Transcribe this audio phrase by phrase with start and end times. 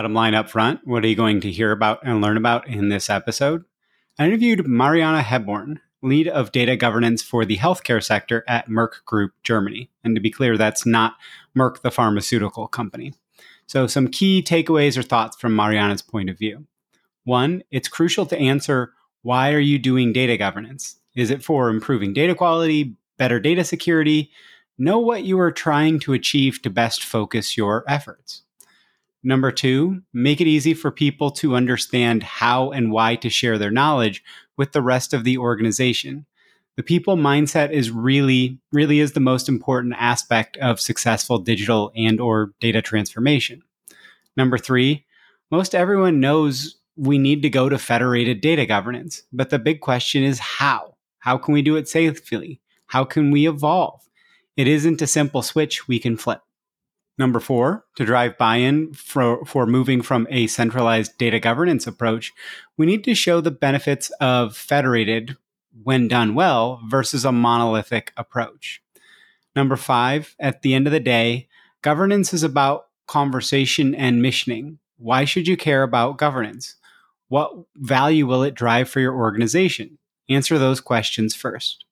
[0.00, 2.88] Bottom line up front, what are you going to hear about and learn about in
[2.88, 3.64] this episode?
[4.18, 9.32] I interviewed Mariana Hebborn, lead of data governance for the healthcare sector at Merck Group
[9.42, 9.90] Germany.
[10.02, 11.16] And to be clear, that's not
[11.54, 13.12] Merck, the pharmaceutical company.
[13.66, 16.64] So, some key takeaways or thoughts from Mariana's point of view.
[17.24, 20.96] One, it's crucial to answer why are you doing data governance?
[21.14, 24.30] Is it for improving data quality, better data security?
[24.78, 28.44] Know what you are trying to achieve to best focus your efforts.
[29.22, 33.70] Number two, make it easy for people to understand how and why to share their
[33.70, 34.24] knowledge
[34.56, 36.24] with the rest of the organization.
[36.76, 42.18] The people mindset is really, really is the most important aspect of successful digital and
[42.18, 43.62] or data transformation.
[44.36, 45.04] Number three,
[45.50, 50.22] most everyone knows we need to go to federated data governance, but the big question
[50.22, 50.94] is how?
[51.18, 52.60] How can we do it safely?
[52.86, 54.00] How can we evolve?
[54.56, 56.40] It isn't a simple switch we can flip.
[57.20, 62.32] Number four, to drive buy in for, for moving from a centralized data governance approach,
[62.78, 65.36] we need to show the benefits of federated,
[65.82, 68.82] when done well, versus a monolithic approach.
[69.54, 71.46] Number five, at the end of the day,
[71.82, 74.78] governance is about conversation and missioning.
[74.96, 76.76] Why should you care about governance?
[77.28, 79.98] What value will it drive for your organization?
[80.30, 81.84] Answer those questions first.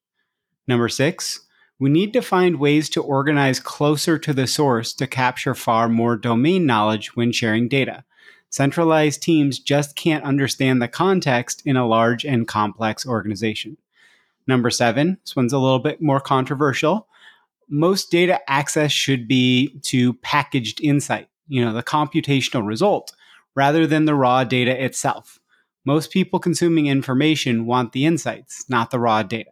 [0.67, 1.41] Number six,
[1.81, 6.17] we need to find ways to organize closer to the source to capture far more
[6.17, 8.05] domain knowledge when sharing data.
[8.51, 13.77] Centralized teams just can't understand the context in a large and complex organization.
[14.47, 17.07] Number seven, this one's a little bit more controversial.
[17.69, 23.13] Most data access should be to packaged insight, you know, the computational result,
[23.55, 25.39] rather than the raw data itself.
[25.85, 29.51] Most people consuming information want the insights, not the raw data.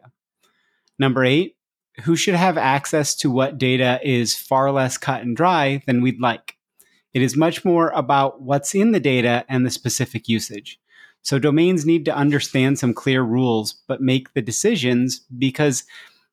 [0.97, 1.56] Number eight,
[2.03, 6.19] who should have access to what data is far less cut and dry than we'd
[6.19, 6.57] like.
[7.13, 10.79] It is much more about what's in the data and the specific usage.
[11.23, 15.83] So domains need to understand some clear rules, but make the decisions because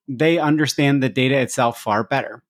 [0.07, 2.43] they understand the data itself far better.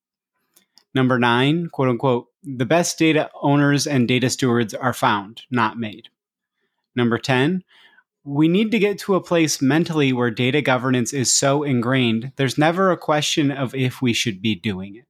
[0.94, 6.08] Number nine, quote unquote, the best data owners and data stewards are found, not made.
[6.94, 7.64] Number 10,
[8.24, 12.56] we need to get to a place mentally where data governance is so ingrained, there's
[12.56, 15.04] never a question of if we should be doing it.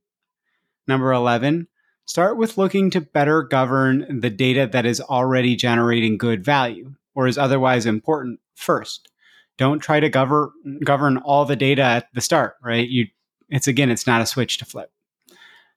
[0.89, 1.69] Number 11,
[2.05, 7.29] start with looking to better govern the data that is already generating good value or
[7.29, 9.11] is otherwise important first.
[9.57, 10.51] Don't try to govern
[10.85, 12.89] govern all the data at the start, right?
[12.89, 13.07] You
[13.49, 14.91] it's again, it's not a switch to flip.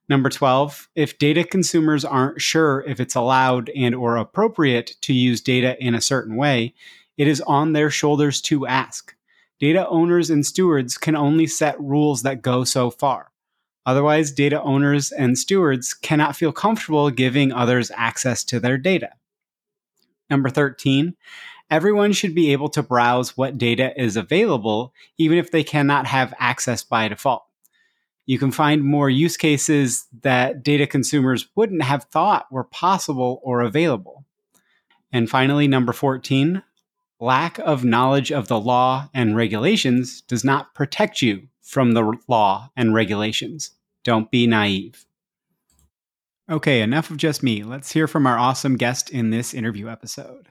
[0.08, 5.40] Number 12, if data consumers aren't sure if it's allowed and or appropriate to use
[5.40, 6.74] data in a certain way,
[7.18, 9.14] it is on their shoulders to ask.
[9.60, 13.32] data owners and stewards can only set rules that go so far.
[13.84, 19.10] Otherwise, data owners and stewards cannot feel comfortable giving others access to their data.
[20.30, 21.16] Number 13,
[21.70, 26.34] everyone should be able to browse what data is available, even if they cannot have
[26.38, 27.44] access by default.
[28.26, 33.62] You can find more use cases that data consumers wouldn't have thought were possible or
[33.62, 34.26] available.
[35.10, 36.62] And finally, number 14,
[37.20, 42.70] lack of knowledge of the law and regulations does not protect you from the law
[42.76, 43.72] and regulations.
[44.04, 45.04] Don't be naive.
[46.50, 47.62] Okay, enough of just me.
[47.62, 50.48] Let's hear from our awesome guest in this interview episode.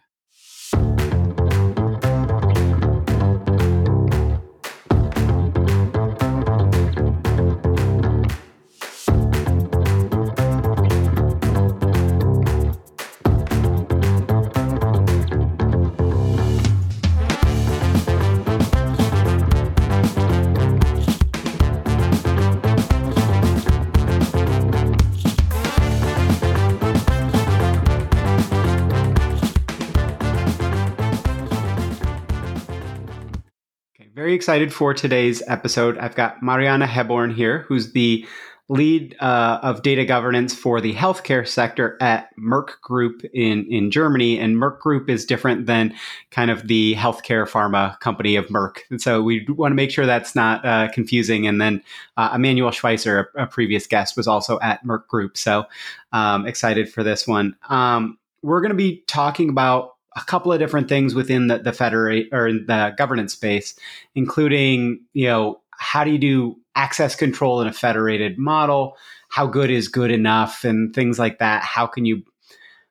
[34.38, 35.98] Excited for today's episode.
[35.98, 38.24] I've got Mariana Hebborn here, who's the
[38.70, 44.38] lead uh, of data governance for the healthcare sector at Merck Group in, in Germany.
[44.38, 45.96] And Merck Group is different than
[46.30, 48.82] kind of the healthcare pharma company of Merck.
[48.92, 51.48] And so we want to make sure that's not uh, confusing.
[51.48, 51.82] And then
[52.16, 55.36] uh, Emmanuel Schweitzer, a, a, previous guest, was also at Merck Group.
[55.36, 55.66] So
[56.12, 57.56] um, excited for this one.
[57.70, 61.74] Um, we're going to be talking about a couple of different things within the, the
[61.74, 63.78] federate or the governance space,
[64.16, 68.98] including, you know, how do you do access control in a federated model?
[69.30, 71.62] How good is good enough and things like that?
[71.64, 72.24] How can you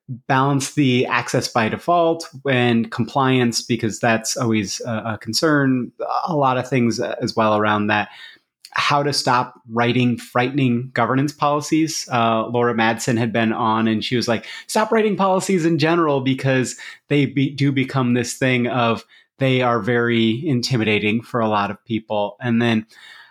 [0.09, 5.91] balance the access by default and compliance because that's always a, a concern.
[6.27, 8.09] A lot of things uh, as well around that
[8.73, 12.09] how to stop writing frightening governance policies.
[12.13, 16.21] Uh, Laura Madsen had been on, and she was like, "Stop writing policies in general
[16.21, 16.77] because
[17.09, 19.05] they be, do become this thing of
[19.39, 22.87] they are very intimidating for a lot of people." And then,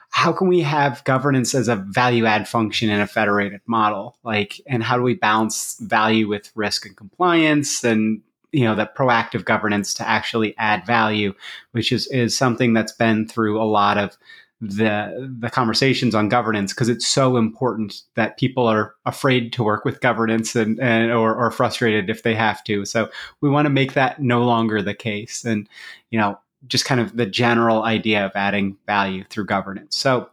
[0.10, 4.18] how can we have governance as a value add function in a federated model?
[4.24, 8.22] Like, and how do we balance value with risk and compliance and
[8.56, 11.34] you know that proactive governance to actually add value,
[11.72, 14.18] which is is something that's been through a lot of
[14.62, 19.84] the the conversations on governance because it's so important that people are afraid to work
[19.84, 22.86] with governance and, and or, or frustrated if they have to.
[22.86, 23.10] So
[23.42, 25.68] we want to make that no longer the case, and
[26.10, 29.96] you know just kind of the general idea of adding value through governance.
[29.96, 30.30] So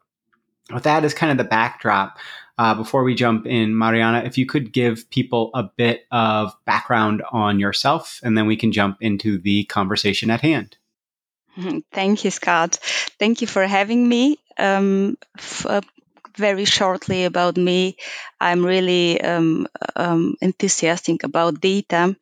[0.72, 2.18] with that as kind of the backdrop.
[2.58, 7.22] Uh, before we jump in, Mariana, if you could give people a bit of background
[7.32, 10.76] on yourself, and then we can jump into the conversation at hand.
[11.92, 12.78] Thank you, Scott.
[13.18, 14.38] Thank you for having me.
[14.58, 15.80] Um, f- uh,
[16.36, 17.96] very shortly about me,
[18.40, 19.66] I'm really um,
[19.96, 22.16] um, enthusiastic about data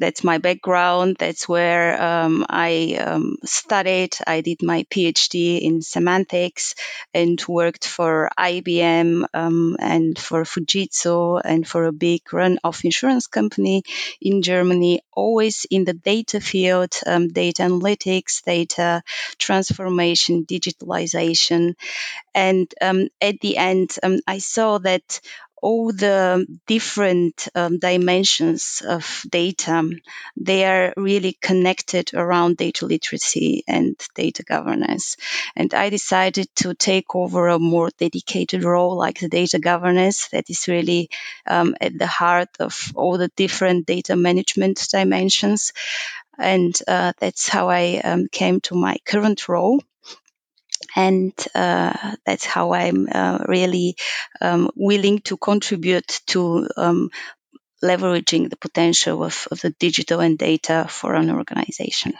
[0.00, 1.16] that's my background.
[1.18, 4.16] That's where um, I um, studied.
[4.26, 6.74] I did my PhD in semantics
[7.12, 13.26] and worked for IBM um, and for Fujitsu and for a big run of insurance
[13.26, 13.82] company
[14.20, 19.02] in Germany, always in the data field, um, data analytics, data
[19.38, 21.74] transformation, digitalization.
[22.34, 25.20] And um, at the end, um, I saw that
[25.62, 29.88] all the different um, dimensions of data,
[30.36, 35.16] they are really connected around data literacy and data governance.
[35.56, 40.48] And I decided to take over a more dedicated role like the data governance that
[40.48, 41.10] is really
[41.46, 45.72] um, at the heart of all the different data management dimensions.
[46.38, 49.80] And uh, that's how I um, came to my current role
[50.96, 53.96] and uh, that's how I'm uh, really
[54.40, 57.10] um, willing to contribute to um,
[57.82, 62.12] leveraging the potential of, of, the digital and data for an organization.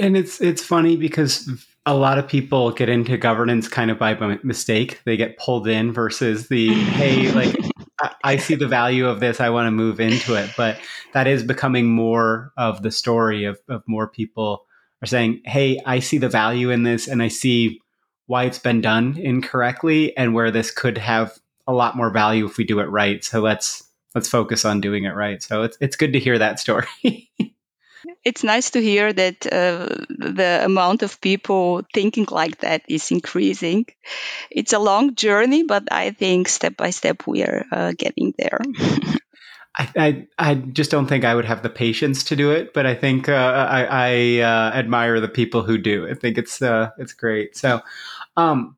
[0.00, 1.48] And it's it's funny because
[1.84, 5.00] a lot of people get into governance kind of by mistake.
[5.04, 7.54] They get pulled in versus the hey, like
[8.00, 9.40] I, I see the value of this.
[9.40, 10.50] I want to move into it.
[10.56, 10.78] But
[11.12, 14.65] that is becoming more of the story of, of more people
[15.06, 17.80] are saying, hey, I see the value in this and I see
[18.26, 22.56] why it's been done incorrectly and where this could have a lot more value if
[22.58, 23.24] we do it right.
[23.24, 23.84] So let's
[24.14, 25.42] let's focus on doing it right.
[25.42, 26.86] So it's it's good to hear that story.
[28.24, 33.86] it's nice to hear that uh, the amount of people thinking like that is increasing.
[34.50, 38.60] It's a long journey, but I think step by step we are uh, getting there.
[39.78, 42.94] I, I, just don't think I would have the patience to do it, but I
[42.94, 46.08] think uh, I, I uh, admire the people who do.
[46.08, 47.56] I think it's uh, it's great.
[47.56, 47.82] So,
[48.38, 48.76] um,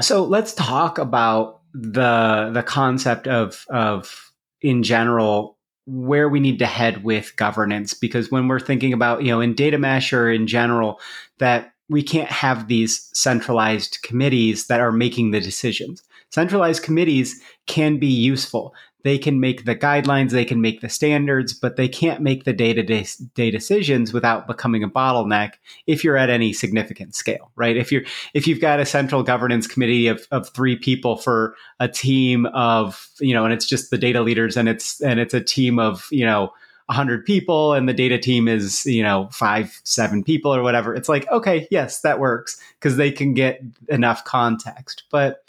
[0.00, 6.66] so let's talk about the the concept of of in general where we need to
[6.66, 10.46] head with governance because when we're thinking about you know in data mesh or in
[10.46, 11.00] general
[11.38, 17.98] that we can't have these centralized committees that are making the decisions centralized committees can
[17.98, 22.20] be useful they can make the guidelines, they can make the standards, but they can't
[22.20, 25.54] make the day to day decisions without becoming a bottleneck
[25.86, 27.76] if you're at any significant scale, right?
[27.76, 28.02] If you're
[28.34, 33.08] if you've got a central governance committee of, of three people for a team of,
[33.20, 36.06] you know, and it's just the data leaders and it's and it's a team of,
[36.10, 36.52] you know,
[36.86, 41.08] 100 people and the data team is you know five seven people or whatever it's
[41.08, 45.44] like okay yes that works because they can get enough context but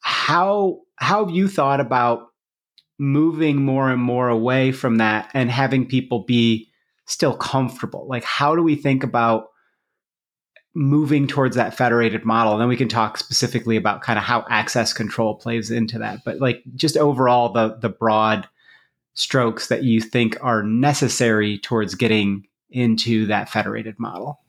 [0.00, 2.33] how how have you thought about
[2.98, 6.70] moving more and more away from that and having people be
[7.06, 8.06] still comfortable?
[8.08, 9.48] Like, how do we think about
[10.74, 12.52] moving towards that federated model?
[12.52, 16.20] And then we can talk specifically about kind of how access control plays into that.
[16.24, 18.48] But like, just overall, the the broad
[19.14, 24.40] strokes that you think are necessary towards getting into that federated model.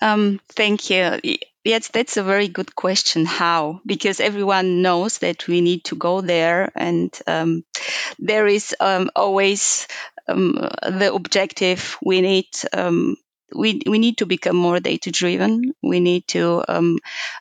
[0.00, 1.18] Um, thank you.
[1.66, 3.24] Yes, that's a very good question.
[3.26, 3.80] How?
[3.84, 7.64] Because everyone knows that we need to go there, and um,
[8.18, 9.88] there is um, always
[10.28, 11.98] um, the objective.
[12.02, 13.16] We need um,
[13.54, 15.74] we we need to become more data driven.
[15.82, 16.98] We need to um,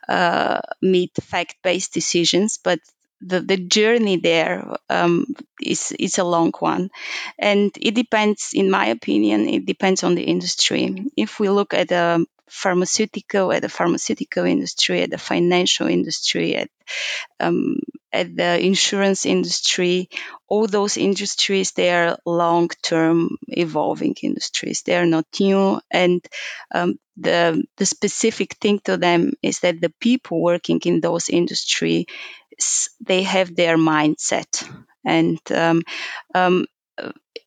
[0.10, 2.79] uh, meet fact based decisions, but
[3.25, 5.25] the, the journey there um,
[5.62, 6.89] is is a long one,
[7.39, 8.51] and it depends.
[8.53, 11.08] In my opinion, it depends on the industry.
[11.17, 16.70] If we look at a pharmaceutical, at the pharmaceutical industry, at the financial industry, at
[17.39, 17.77] um,
[18.13, 20.10] at the insurance industry,
[20.48, 24.84] all those industries they are long-term evolving industries.
[24.84, 26.25] They are not new, and
[26.74, 32.05] um, the the specific thing to them is that the people working in those industries
[33.00, 34.67] they have their mindset
[35.05, 35.83] and um,
[36.33, 36.65] um,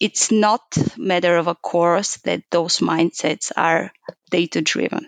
[0.00, 0.62] it's not
[0.96, 3.92] matter of a course that those mindsets are
[4.30, 5.06] data driven,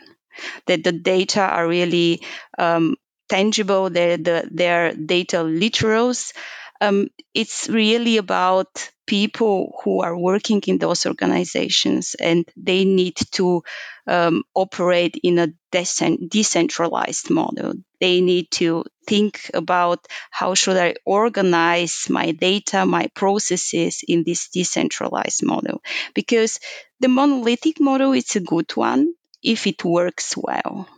[0.67, 2.23] that the data are really
[2.59, 2.97] um,
[3.29, 6.33] tangible, they're, the, they're data literals.
[6.81, 13.63] Um, it's really about people who are working in those organizations and they need to
[14.07, 17.75] um, operate in a decent, decentralized model.
[18.01, 24.49] They need to think about how should I organize my data, my processes in this
[24.49, 25.83] decentralized model.
[26.15, 26.61] Because
[27.01, 30.89] the monolithic model is a good one if it works well.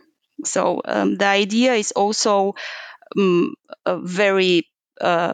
[0.45, 2.53] So um, the idea is also
[3.17, 3.55] um,
[3.85, 4.69] a very
[5.01, 5.33] uh,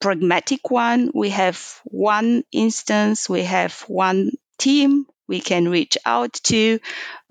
[0.00, 1.10] pragmatic one.
[1.14, 6.80] We have one instance, we have one team we can reach out to.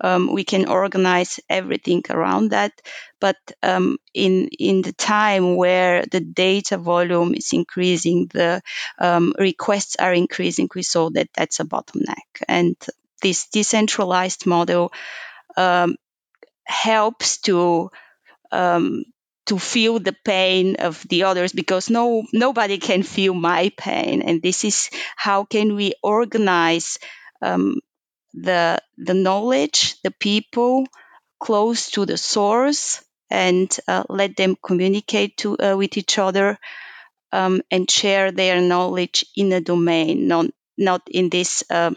[0.00, 2.72] Um, we can organize everything around that.
[3.20, 8.62] But um, in in the time where the data volume is increasing, the
[8.98, 10.68] um, requests are increasing.
[10.74, 12.76] We saw that that's a bottleneck, and
[13.22, 14.92] this decentralized model
[15.56, 15.96] um,
[16.64, 17.90] helps to
[18.52, 19.04] um,
[19.46, 24.42] to feel the pain of the others because no nobody can feel my pain and
[24.42, 26.98] this is how can we organize
[27.42, 27.80] um,
[28.34, 30.86] the the knowledge the people
[31.40, 36.58] close to the source and uh, let them communicate to, uh, with each other
[37.32, 40.46] um, and share their knowledge in a domain not
[40.78, 41.92] not in this uh,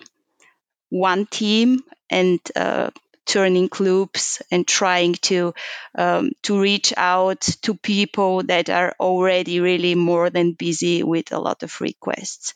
[0.89, 2.91] one team and uh,
[3.25, 5.53] turning loops and trying to
[5.97, 11.39] um, to reach out to people that are already really more than busy with a
[11.39, 12.53] lot of requests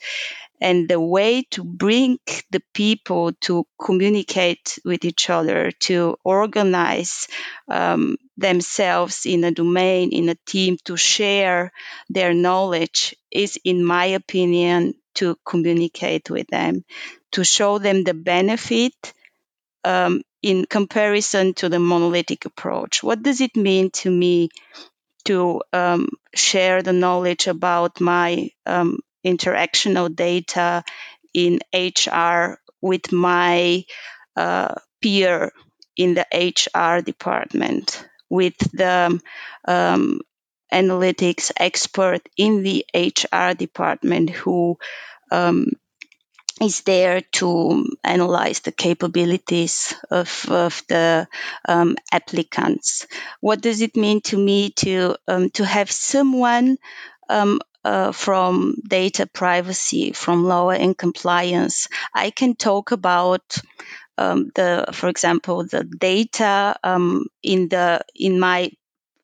[0.59, 2.19] and the way to bring
[2.51, 7.27] the people to communicate with each other to organize
[7.67, 11.71] um, themselves in a domain in a team to share
[12.09, 16.83] their knowledge is in my opinion to communicate with them
[17.31, 19.13] to show them the benefit
[19.83, 23.03] um, in comparison to the monolithic approach.
[23.03, 24.49] What does it mean to me
[25.25, 30.83] to um, share the knowledge about my um, interactional data
[31.33, 33.83] in HR with my
[34.35, 35.51] uh, peer
[35.95, 39.19] in the HR department, with the
[39.67, 40.21] um,
[40.71, 44.77] analytics expert in the HR department who
[45.31, 45.71] um,
[46.61, 51.27] is there to analyze the capabilities of, of the
[51.67, 53.05] um, applicants.
[53.41, 56.77] What does it mean to me to um, to have someone
[57.29, 61.87] um, uh, from data privacy, from law and compliance.
[62.13, 63.57] I can talk about
[64.17, 68.71] um, the, for example, the data um, in the in my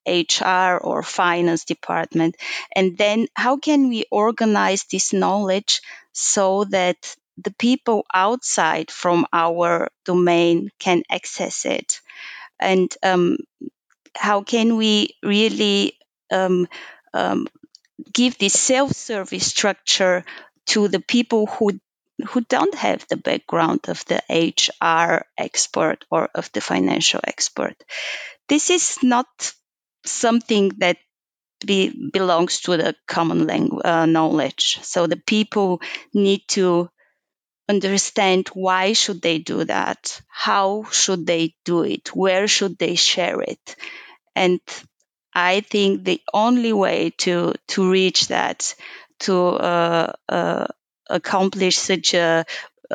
[0.08, 2.36] HR or finance department,
[2.76, 5.82] and then how can we organize this knowledge
[6.12, 12.02] so that the people outside from our domain can access it,
[12.60, 13.38] and um,
[14.16, 15.98] how can we really
[16.32, 16.68] um,
[17.14, 17.48] um,
[18.12, 20.24] give this self-service structure
[20.68, 21.80] to the people who
[22.30, 27.76] who don't have the background of the HR expert or of the financial expert.
[28.48, 29.28] This is not
[30.06, 30.98] something that
[31.66, 34.80] be, belongs to the common language uh, knowledge.
[34.84, 35.82] So the people
[36.14, 36.90] need to
[37.70, 43.42] understand why should they do that, how should they do it, where should they share
[43.42, 43.76] it,
[44.36, 44.60] and
[45.34, 48.75] I think the only way to to reach that,
[49.22, 50.68] to uh, uh,
[51.10, 52.46] accomplish such a,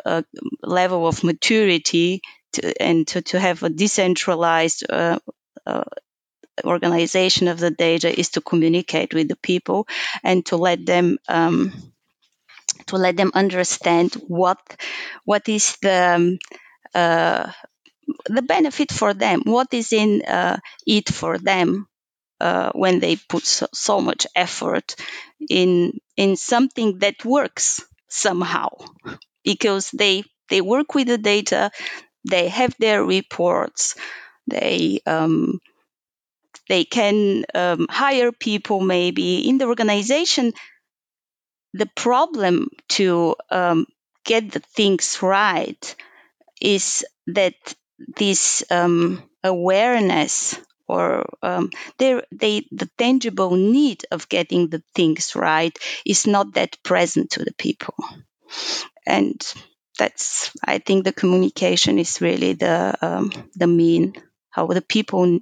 [0.05, 0.23] a,
[0.63, 2.21] level of maturity,
[2.53, 5.19] to, and to, to have a decentralized uh,
[5.65, 5.83] uh,
[6.63, 9.87] organization of the data, is to communicate with the people
[10.23, 11.17] and to let them.
[11.27, 11.73] Um,
[12.85, 14.57] to let them understand what
[15.25, 16.39] what is the um,
[16.95, 17.51] uh,
[18.25, 21.88] the benefit for them, what is in uh, it for them,
[22.41, 24.95] uh, when they put so, so, much effort
[25.49, 28.69] in in something that works somehow.
[29.43, 31.71] Because they they work with the data
[32.29, 33.95] they have their reports
[34.47, 35.59] they um,
[36.67, 40.53] they can um, hire people maybe in the organization.
[41.73, 43.85] The problem to um,
[44.23, 45.95] get the things right
[46.61, 47.55] is that
[48.17, 51.69] this um, awareness or um,
[51.99, 57.53] they, the tangible need of getting the things right is not that present to the
[57.53, 57.95] people.
[59.05, 59.39] And
[59.97, 64.13] that's, I think, the communication is really the um, the mean
[64.49, 65.39] how the people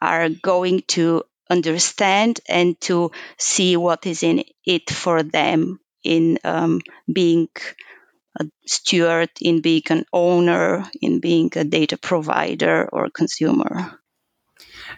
[0.00, 6.80] are going to understand and to see what is in it for them in um,
[7.10, 7.48] being
[8.40, 13.98] a steward, in being an owner, in being a data provider or consumer.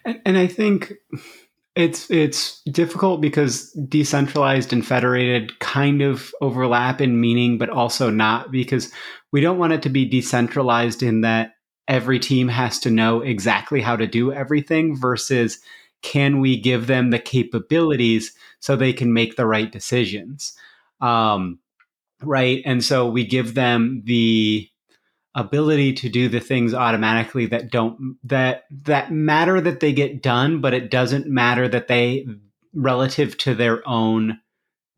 [0.05, 0.95] And, and I think
[1.75, 8.51] it's it's difficult because decentralized and federated kind of overlap in meaning, but also not
[8.51, 8.91] because
[9.33, 11.53] we don't want it to be decentralized in that
[11.89, 15.59] every team has to know exactly how to do everything versus
[16.03, 20.55] can we give them the capabilities so they can make the right decisions
[21.01, 21.59] um,
[22.23, 22.63] right?
[22.65, 24.69] And so we give them the
[25.35, 30.61] ability to do the things automatically that don't that that matter that they get done,
[30.61, 32.27] but it doesn't matter that they
[32.75, 34.39] relative to their own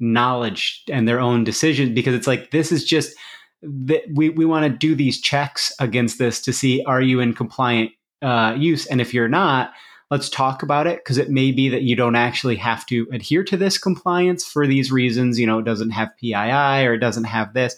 [0.00, 3.16] knowledge and their own decision because it's like this is just
[3.62, 7.34] that we, we want to do these checks against this to see are you in
[7.34, 7.90] compliant
[8.22, 9.72] uh, use and if you're not
[10.10, 13.44] let's talk about it because it may be that you don't actually have to adhere
[13.44, 15.38] to this compliance for these reasons.
[15.38, 17.76] You know, it doesn't have PII or it doesn't have this,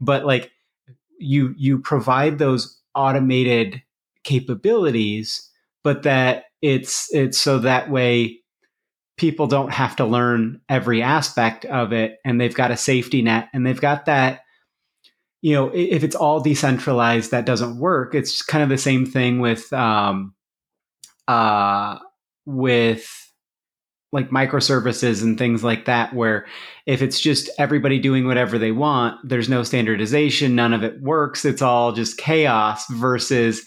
[0.00, 0.52] but like
[1.18, 3.82] you you provide those automated
[4.24, 5.50] capabilities,
[5.82, 8.38] but that it's it's so that way
[9.16, 13.48] people don't have to learn every aspect of it and they've got a safety net
[13.52, 14.40] and they've got that
[15.42, 19.38] you know if it's all decentralized that doesn't work it's kind of the same thing
[19.38, 20.34] with um,
[21.28, 21.98] uh,
[22.46, 23.08] with
[24.12, 26.46] like microservices and things like that, where
[26.86, 31.44] if it's just everybody doing whatever they want, there's no standardization, none of it works.
[31.44, 33.64] It's all just chaos versus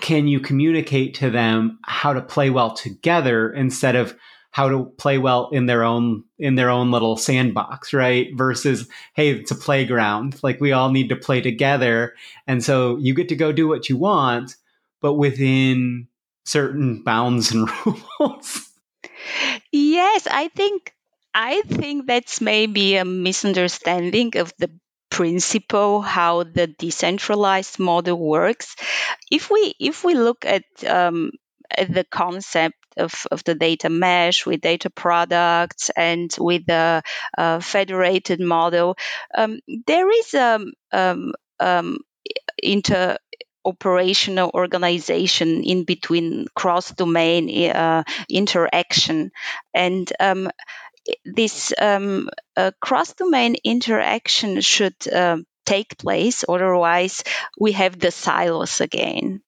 [0.00, 4.16] can you communicate to them how to play well together instead of
[4.50, 9.30] how to play well in their own in their own little sandbox right versus hey
[9.30, 12.14] it's a playground like we all need to play together
[12.46, 14.56] and so you get to go do what you want
[15.00, 16.08] but within
[16.44, 17.68] certain bounds and
[18.20, 18.68] rules.
[19.72, 20.92] Yes, I think
[21.34, 24.70] I think that's maybe a misunderstanding of the
[25.10, 28.76] principle how the decentralized model works.
[29.30, 31.32] If we if we look at um,
[31.70, 37.02] at the concept of, of the data mesh with data products and with the
[37.36, 38.96] uh, federated model,
[39.36, 41.98] um, there is a um, um,
[42.62, 43.16] inter
[43.68, 49.30] operational organization in between cross domain uh, interaction.
[49.74, 50.50] And um,
[51.24, 56.44] this um, uh, cross domain interaction should uh, take place.
[56.48, 57.24] Otherwise,
[57.60, 59.42] we have the silos again.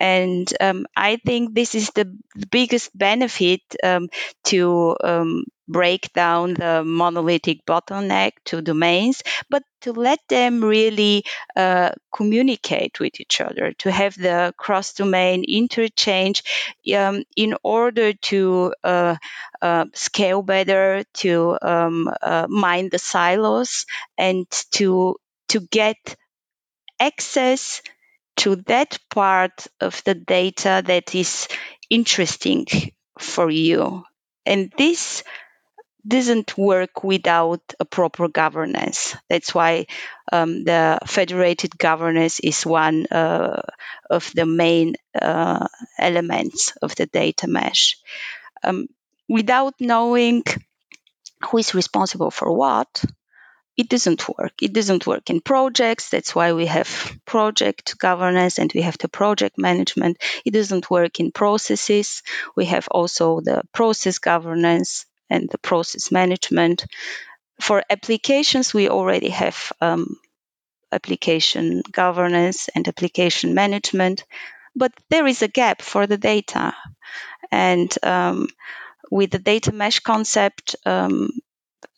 [0.00, 2.10] And um, I think this is the
[2.50, 4.08] biggest benefit um,
[4.44, 11.24] to um, break down the monolithic bottleneck to domains, but to let them really
[11.56, 16.42] uh, communicate with each other, to have the cross domain interchange
[16.96, 19.16] um, in order to uh,
[19.60, 23.86] uh, scale better, to um, uh, mine the silos,
[24.18, 25.16] and to
[25.52, 26.16] to get
[26.98, 27.82] access
[28.36, 31.48] to that part of the data that is
[31.90, 32.66] interesting
[33.18, 34.02] for you.
[34.46, 35.22] And this
[36.06, 39.14] doesn't work without a proper governance.
[39.28, 39.86] That's why
[40.32, 43.62] um, the federated governance is one uh,
[44.10, 45.66] of the main uh,
[45.98, 47.98] elements of the data mesh.
[48.64, 48.88] Um,
[49.28, 50.44] without knowing
[51.50, 53.04] who is responsible for what,
[53.76, 54.52] it doesn't work.
[54.60, 56.10] It doesn't work in projects.
[56.10, 60.18] That's why we have project governance and we have the project management.
[60.44, 62.22] It doesn't work in processes.
[62.54, 66.84] We have also the process governance and the process management.
[67.60, 70.16] For applications, we already have um,
[70.90, 74.24] application governance and application management,
[74.76, 76.74] but there is a gap for the data.
[77.50, 78.48] And um,
[79.10, 81.30] with the data mesh concept, um,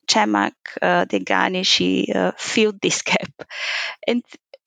[0.07, 3.33] Zhamak uh, Dehghani, she uh, filled this gap.
[4.07, 4.23] And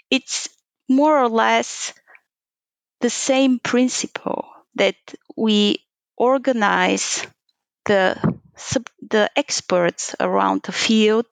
[0.09, 0.49] it's
[0.89, 1.93] more or less
[3.01, 4.95] the same principle that
[5.35, 5.79] we
[6.17, 7.25] organize
[7.85, 8.17] the
[9.09, 11.27] the experts around the field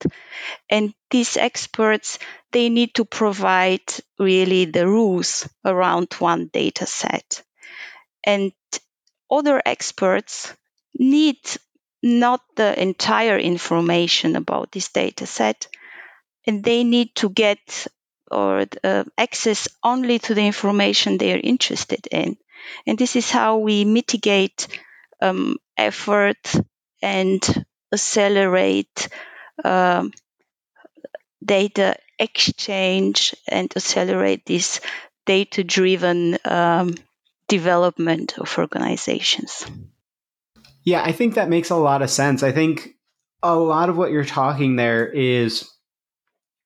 [0.70, 2.20] and these experts
[2.52, 3.82] they need to provide
[4.20, 7.42] really the rules around one data set
[8.24, 8.52] and
[9.32, 10.54] other experts
[10.98, 11.40] need
[12.06, 15.68] not the entire information about this data set
[16.46, 17.88] and they need to get
[18.32, 22.38] or uh, access only to the information they are interested in
[22.86, 24.68] and this is how we mitigate
[25.22, 26.54] um, effort
[27.02, 29.08] and accelerate
[29.64, 30.12] um,
[31.44, 34.80] data exchange and accelerate this
[35.26, 36.96] data driven um,
[37.48, 39.66] development of organizations.
[40.86, 42.44] Yeah, I think that makes a lot of sense.
[42.44, 42.96] I think
[43.42, 45.70] a lot of what you're talking there is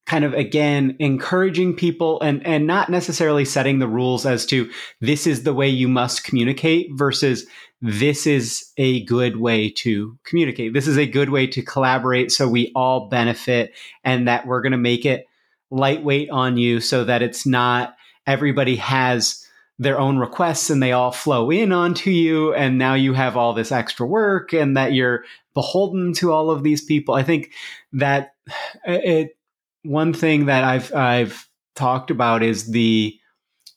[0.05, 4.67] kind of again encouraging people and and not necessarily setting the rules as to
[5.01, 7.45] this is the way you must communicate versus
[7.81, 10.73] this is a good way to communicate.
[10.73, 14.73] This is a good way to collaborate so we all benefit and that we're going
[14.73, 15.27] to make it
[15.69, 19.45] lightweight on you so that it's not everybody has
[19.79, 23.53] their own requests and they all flow in onto you and now you have all
[23.53, 27.15] this extra work and that you're beholden to all of these people.
[27.15, 27.51] I think
[27.93, 28.33] that
[28.85, 29.37] it
[29.83, 33.17] one thing that I've I've talked about is the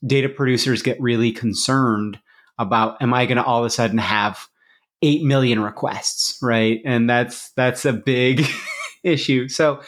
[0.04, 2.18] data producers get really concerned
[2.58, 4.48] about am I going to all of a sudden have
[5.02, 6.80] 8 million requests, right?
[6.84, 8.44] And that's that's a big
[9.04, 9.48] issue.
[9.48, 9.80] So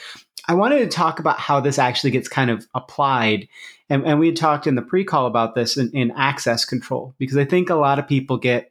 [0.47, 3.49] I wanted to talk about how this actually gets kind of applied.
[3.91, 7.37] And, and we had talked in the pre-call about this in, in access control, because
[7.37, 8.71] I think a lot of people get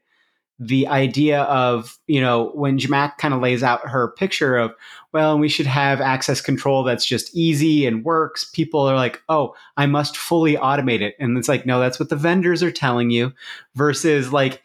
[0.59, 4.71] the idea of, you know, when Zhamak kind of lays out her picture of,
[5.11, 9.55] well, we should have access control that's just easy and works, people are like, oh,
[9.77, 11.15] I must fully automate it.
[11.19, 13.33] And it's like, no, that's what the vendors are telling you,
[13.75, 14.61] versus like,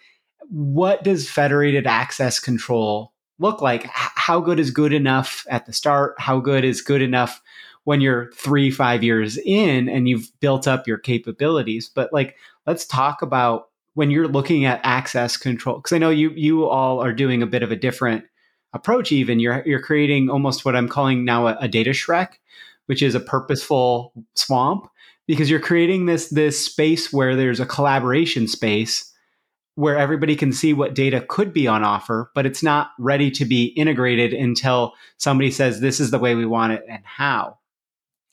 [0.51, 3.87] what does federated access control look like?
[3.93, 6.15] How good is good enough at the start?
[6.19, 7.43] How good is good enough
[7.89, 11.89] when you're three, five years in and you've built up your capabilities?
[11.89, 16.31] But like, let's talk about when you're looking at access control because i know you
[16.37, 18.25] you all are doing a bit of a different
[18.73, 22.35] approach even you're you're creating almost what i'm calling now a, a data shrek
[22.87, 24.89] which is a purposeful swamp
[25.27, 29.13] because you're creating this this space where there's a collaboration space
[29.75, 33.45] where everybody can see what data could be on offer but it's not ready to
[33.45, 37.59] be integrated until somebody says this is the way we want it and how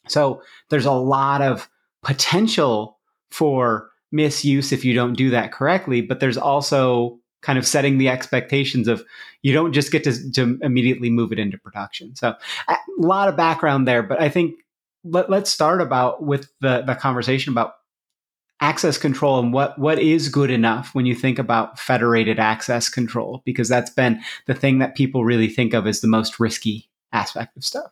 [0.08, 1.70] so there's a lot of
[2.04, 2.98] potential
[3.32, 6.02] for misuse if you don't do that correctly.
[6.02, 9.04] But there's also kind of setting the expectations of
[9.44, 12.16] you don't just get to, to immediately move it into production.
[12.16, 12.36] So
[12.68, 14.56] a lot of background there, but I think
[15.04, 17.76] let, us start about with the, the conversation about
[18.62, 23.42] access control and what what is good enough when you think about federated access control
[23.44, 27.58] because that's been the thing that people really think of as the most risky aspect
[27.58, 27.92] of stuff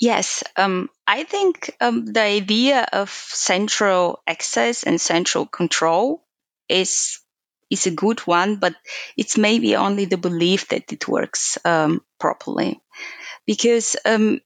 [0.00, 6.24] Yes, um, I think um, the idea of central access and central control
[6.68, 7.18] is
[7.70, 8.74] is a good one, but
[9.16, 12.80] it's maybe only the belief that it works um, properly,
[13.46, 14.40] because um,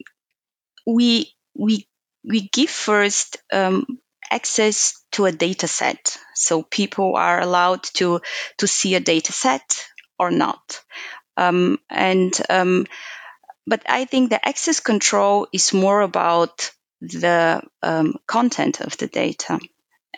[0.86, 1.88] we we
[2.24, 3.86] we give first um,
[4.30, 8.20] access to a data set, so people are allowed to
[8.58, 9.84] to see a data set
[10.18, 10.80] or not.
[11.36, 12.86] Um, and um,
[13.66, 16.70] but I think the access control is more about
[17.00, 19.58] the um, content of the data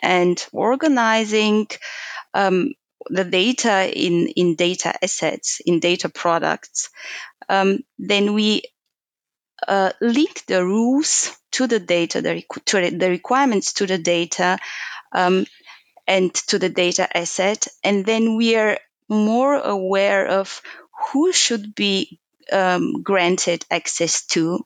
[0.01, 1.67] and organizing
[2.33, 2.73] um,
[3.09, 6.89] the data in, in data assets, in data products.
[7.49, 8.63] Um, then we
[9.67, 14.57] uh, link the rules to the data, the, to the requirements to the data,
[15.11, 15.45] um,
[16.07, 17.67] and to the data asset.
[17.83, 18.77] And then we are
[19.07, 20.61] more aware of
[21.11, 22.19] who should be
[22.51, 24.65] um, granted access to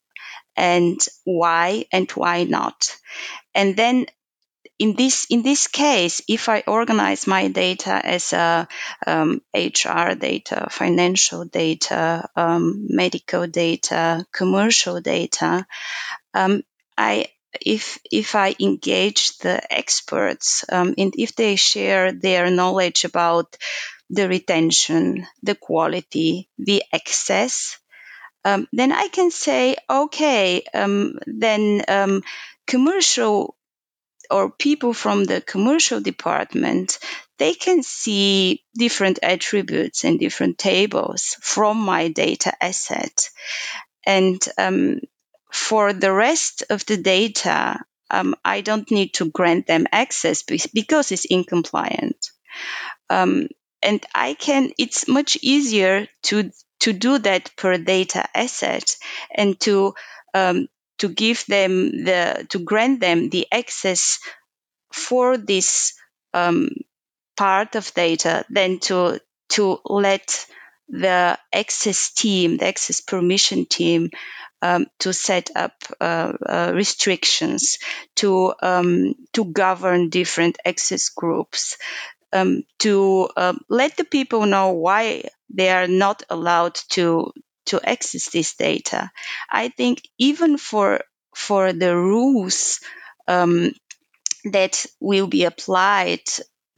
[0.56, 2.96] and why and why not.
[3.56, 4.08] And then
[4.80, 8.68] in this in this case, if I organize my data as a
[9.06, 15.66] um, HR data, financial data, um, medical data, commercial data,
[16.34, 16.64] um,
[16.98, 17.28] I
[17.60, 23.58] if if I engage the experts um, and if they share their knowledge about
[24.10, 27.78] the retention, the quality, the access,
[28.46, 32.24] um, then I can say, okay, um, then um,
[32.66, 33.56] commercial
[34.32, 37.00] or people from the commercial department,
[37.38, 43.30] they can see different attributes and different tables from my data asset.
[44.06, 45.00] And um,
[45.52, 47.80] for the rest of the data,
[48.12, 52.32] um, I don't need to grant them access because it's incompliant.
[53.10, 53.48] Um,
[53.82, 58.96] and I can, it's much easier to, to do that per data asset
[59.34, 59.94] and to
[60.34, 60.68] um,
[61.00, 64.20] to give them the to grant them the access
[64.94, 65.94] for this
[66.34, 66.70] um,
[67.38, 70.46] part of data than to to let
[70.90, 74.10] the access team, the access permission team,
[74.62, 77.78] um, to set up uh, uh, restrictions,
[78.16, 81.78] to um, to govern different access groups,
[82.34, 87.32] um, to um, let the people know why they are not allowed to
[87.66, 89.12] to access this data.
[89.50, 91.02] I think even for
[91.36, 92.80] for the rules
[93.28, 93.72] um,
[94.46, 96.22] that will be applied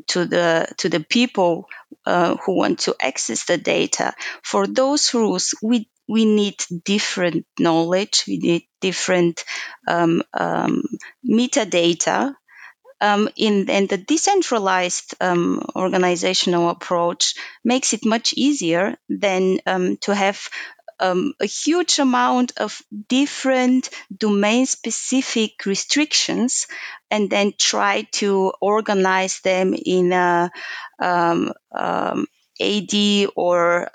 [0.07, 1.67] to the to the people
[2.05, 8.23] uh, who want to access the data, for those rules, we we need different knowledge.
[8.27, 9.43] We need different
[9.87, 10.83] um, um,
[11.25, 12.35] metadata
[13.01, 20.13] um, in, and the decentralized um, organizational approach makes it much easier than um, to
[20.15, 20.49] have
[20.99, 26.67] um, a huge amount of different domain specific restrictions
[27.09, 30.51] and then try to organize them in a
[30.99, 32.27] um, um,
[32.59, 32.93] AD
[33.35, 33.89] or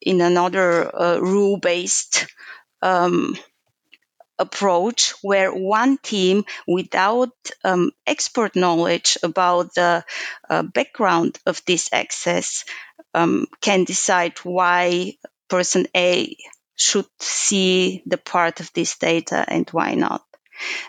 [0.00, 2.26] in another uh, rule based
[4.38, 7.32] approach where one team without
[7.64, 10.04] um, expert knowledge about the
[10.48, 12.64] uh, background of this access
[13.14, 15.14] um, can decide why
[15.48, 16.36] person A
[16.76, 20.24] should see the part of this data and why not.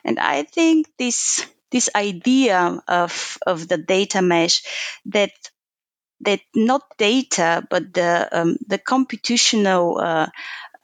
[0.04, 4.64] And I think this this idea of of the data mesh
[5.08, 5.32] that
[6.22, 10.28] that not data but the um, the computational uh,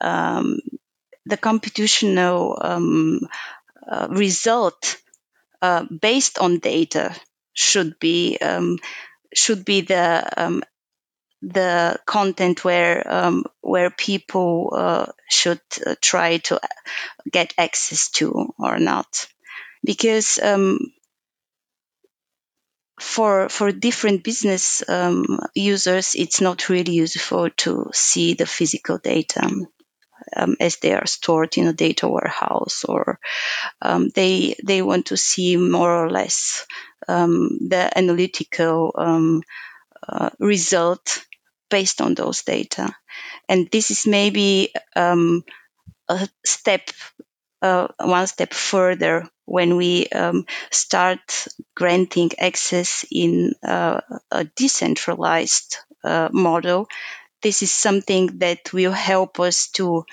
[0.00, 0.60] um,
[1.26, 3.20] the computational um,
[3.90, 4.98] uh, result
[5.62, 7.14] uh, based on data
[7.54, 8.78] should be um,
[9.34, 10.62] should be the um,
[11.42, 16.60] the content where um, where people uh, should uh, try to
[17.30, 19.26] get access to or not,
[19.84, 20.78] because um,
[23.00, 29.48] for for different business um, users, it's not really useful to see the physical data
[30.36, 33.18] um, as they are stored in a data warehouse, or
[33.82, 36.66] um, they they want to see more or less
[37.08, 39.42] um, the analytical um,
[40.08, 41.24] uh, result
[41.70, 42.94] based on those data.
[43.48, 45.44] And this is maybe um,
[46.08, 46.90] a step,
[47.62, 56.28] uh, one step further when we um, start granting access in uh, a decentralized uh,
[56.32, 56.88] model
[57.44, 60.04] this is something that will help us to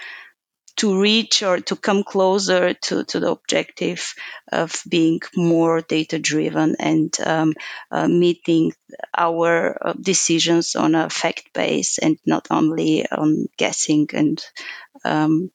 [0.78, 4.14] to reach or to come closer to, to the objective
[4.52, 7.54] of being more data driven and um,
[7.92, 8.72] uh, meeting
[9.16, 14.44] our uh, decisions on a fact base and not only on guessing and
[15.04, 15.52] um,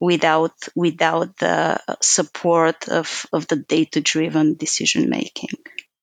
[0.00, 5.50] without without the support of, of the data driven decision making.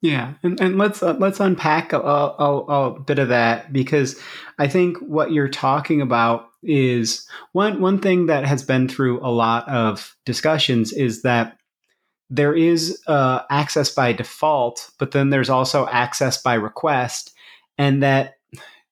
[0.02, 2.60] Yeah, and, and let's uh, let's unpack a, a,
[2.92, 4.20] a, bit of that because
[4.60, 9.32] I think what you're talking about is one one thing that has been through a
[9.32, 11.58] lot of discussions is that
[12.30, 17.34] there is uh, access by default, but then there's also access by request,
[17.78, 18.34] and that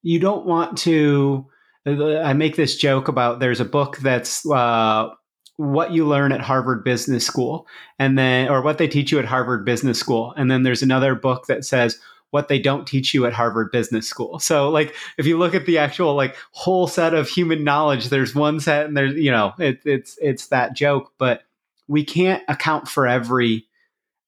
[0.02, 1.46] you don't want to.
[1.86, 5.10] I make this joke about there's a book that's uh,
[5.58, 7.68] what you learn at Harvard Business School,
[8.00, 11.16] and then or what they teach you at Harvard Business School, and then there's another
[11.16, 12.00] book that says
[12.32, 14.40] what they don't teach you at Harvard Business School.
[14.40, 18.34] So like if you look at the actual like whole set of human knowledge, there's
[18.34, 21.44] one set and there's you know it, it's it's that joke, but
[21.88, 23.68] we can't account for every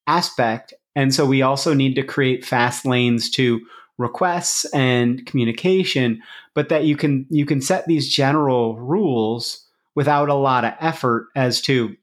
[0.06, 3.66] aspect, and so we also need to create fast lanes to
[3.98, 6.22] requests and communication,
[6.54, 9.64] but that you can you can set these general rules
[9.96, 11.96] without a lot of effort as to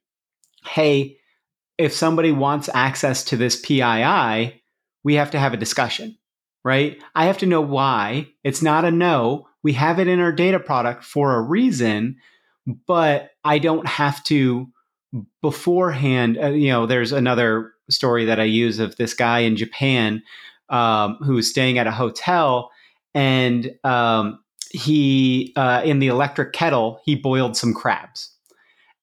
[0.65, 1.19] hey
[1.79, 4.63] if somebody wants access to this PII,
[5.05, 6.17] we have to have a discussion,
[6.65, 7.03] right?
[7.15, 8.29] I have to know why.
[8.45, 9.49] It's not a no.
[9.63, 12.17] We have it in our data product for a reason,
[12.87, 14.69] but I don't have to
[15.41, 16.39] beforehand.
[16.41, 20.23] Uh, you know, there's another story that I use of this guy in Japan
[20.69, 22.71] um, who was staying at a hotel
[23.15, 24.42] and um,
[24.73, 28.33] he, uh, in the electric kettle, he boiled some crabs.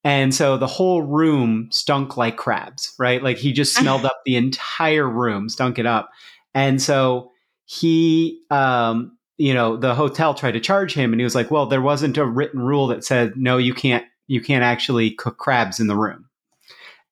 [0.03, 3.21] And so the whole room stunk like crabs, right?
[3.21, 6.09] Like he just smelled up the entire room, stunk it up.
[6.53, 7.31] And so
[7.65, 11.65] he, um, you know, the hotel tried to charge him and he was like, well,
[11.65, 15.79] there wasn't a written rule that said, no, you can't, you can't actually cook crabs
[15.79, 16.25] in the room.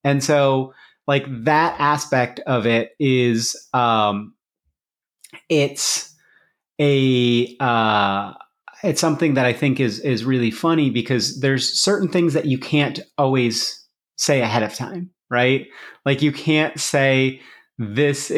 [0.04, 0.74] And so
[1.08, 4.34] like that aspect of it is, um,
[5.50, 6.14] it's
[6.80, 8.34] a, uh,
[8.88, 12.58] it's something that I think is is really funny because there's certain things that you
[12.58, 13.86] can't always
[14.18, 15.68] say ahead of time, right?
[16.06, 17.42] Like you can't say
[17.78, 18.30] this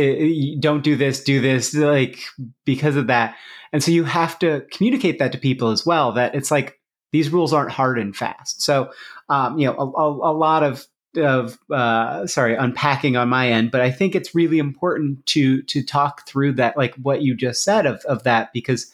[0.59, 2.19] don't do this do this like
[2.65, 3.37] because of that
[3.71, 6.77] and so you have to communicate that to people as well that it's like
[7.13, 8.91] these rules aren't hard and fast so
[9.29, 10.85] um, you know a, a, a, lot of
[11.15, 15.81] of uh, sorry unpacking on my end but i think it's really important to to
[15.81, 18.93] talk through that like what you just said of, of that because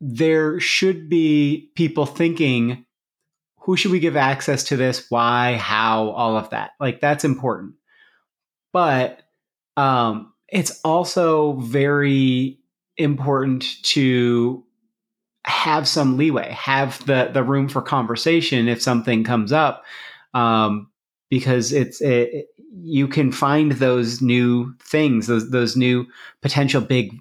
[0.00, 2.86] there should be people thinking
[3.62, 5.06] who should we give access to this?
[5.10, 5.56] Why?
[5.56, 6.08] How?
[6.10, 6.70] All of that.
[6.80, 7.74] Like that's important.
[8.72, 9.22] But
[9.76, 12.58] um, it's also very
[12.96, 14.64] important to
[15.46, 19.84] have some leeway have the the room for conversation if something comes up
[20.34, 20.90] um,
[21.30, 26.06] because it's it, you can find those new things those those new
[26.42, 27.18] potential big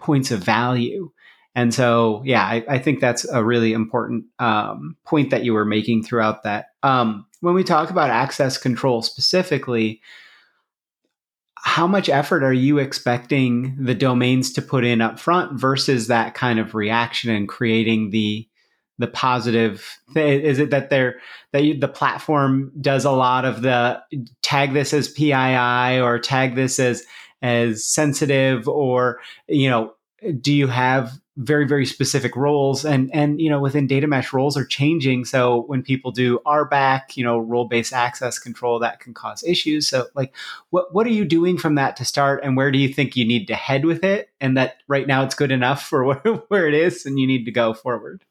[0.00, 1.11] points of value
[1.54, 5.66] and so, yeah, I, I think that's a really important um, point that you were
[5.66, 6.66] making throughout that.
[6.82, 10.00] Um, when we talk about access control specifically,
[11.56, 16.34] how much effort are you expecting the domains to put in up front versus that
[16.34, 18.48] kind of reaction and creating the
[18.98, 21.16] the positive is it that they're
[21.52, 24.00] that you, the platform does a lot of the
[24.42, 27.04] tag this as PII or tag this as
[27.40, 29.94] as sensitive or you know
[30.40, 32.84] do you have very very specific roles.
[32.84, 35.24] And and you know within data mesh roles are changing.
[35.24, 39.88] So when people do RBAC you know role based access control that can cause issues.
[39.88, 40.34] So like
[40.70, 42.42] what what are you doing from that to start?
[42.44, 44.30] And where do you think you need to head with it?
[44.40, 46.14] And that right now it's good enough for
[46.48, 48.24] where, it is and you need to go forward.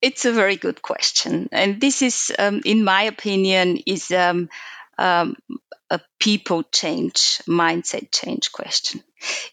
[0.00, 1.48] It's a very good question.
[1.50, 4.50] And this is um, in my opinion is um,
[4.98, 5.36] um,
[5.90, 9.02] a people change, mindset change question.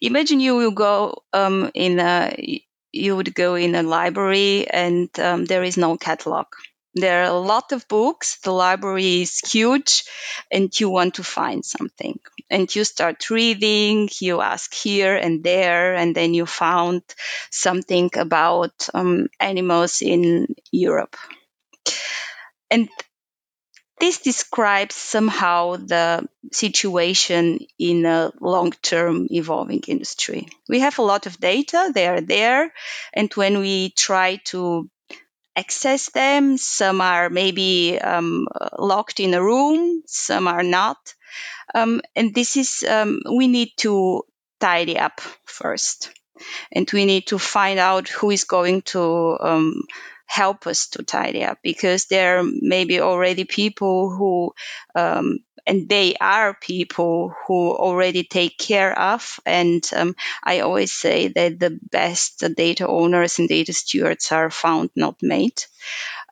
[0.01, 5.45] Imagine you will go um, in a you would go in a library and um,
[5.45, 6.47] there is no catalog.
[6.93, 8.37] There are a lot of books.
[8.43, 10.03] The library is huge,
[10.51, 12.19] and you want to find something.
[12.49, 14.09] And you start reading.
[14.19, 17.03] You ask here and there, and then you found
[17.49, 21.15] something about um, animals in Europe.
[22.69, 22.89] And
[24.01, 30.47] this describes somehow the situation in a long term evolving industry.
[30.67, 32.73] We have a lot of data, they are there,
[33.13, 34.89] and when we try to
[35.55, 41.13] access them, some are maybe um, locked in a room, some are not.
[41.75, 44.23] Um, and this is, um, we need to
[44.59, 46.11] tidy up first.
[46.71, 49.83] And we need to find out who is going to um,
[50.31, 54.53] help us to tidy up because there may be already people who
[54.95, 59.39] um, and they are people who already take care of.
[59.45, 64.89] And um, i always say that the best data owners and data stewards are found
[64.95, 65.63] not made.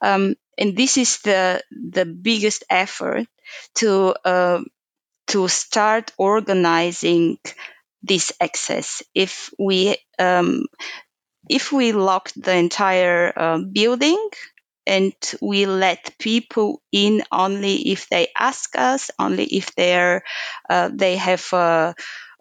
[0.01, 3.27] Um, and this is the the biggest effort
[3.75, 4.61] to uh,
[5.27, 7.39] to start organizing
[8.03, 9.03] this access.
[9.13, 10.65] If we um,
[11.49, 14.29] if we lock the entire uh, building
[14.87, 20.23] and we let people in only if they ask us, only if they're
[20.69, 21.95] uh, they have a,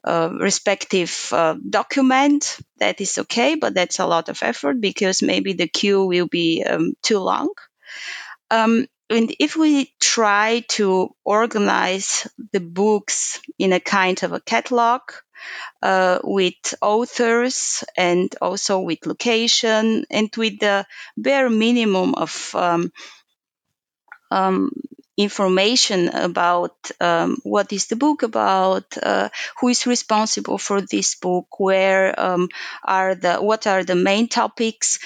[0.04, 2.58] a respective uh, document.
[2.78, 6.64] That is okay, but that's a lot of effort because maybe the queue will be
[6.64, 7.50] um, too long.
[8.50, 15.00] Um, and if we try to organize the books in a kind of a catalog
[15.82, 20.86] uh, with authors and also with location and with the
[21.16, 22.92] bare minimum of um,
[24.30, 24.70] um,
[25.16, 29.28] information about um, what is the book about, uh,
[29.60, 32.48] who is responsible for this book, where um,
[32.84, 35.00] are the what are the main topics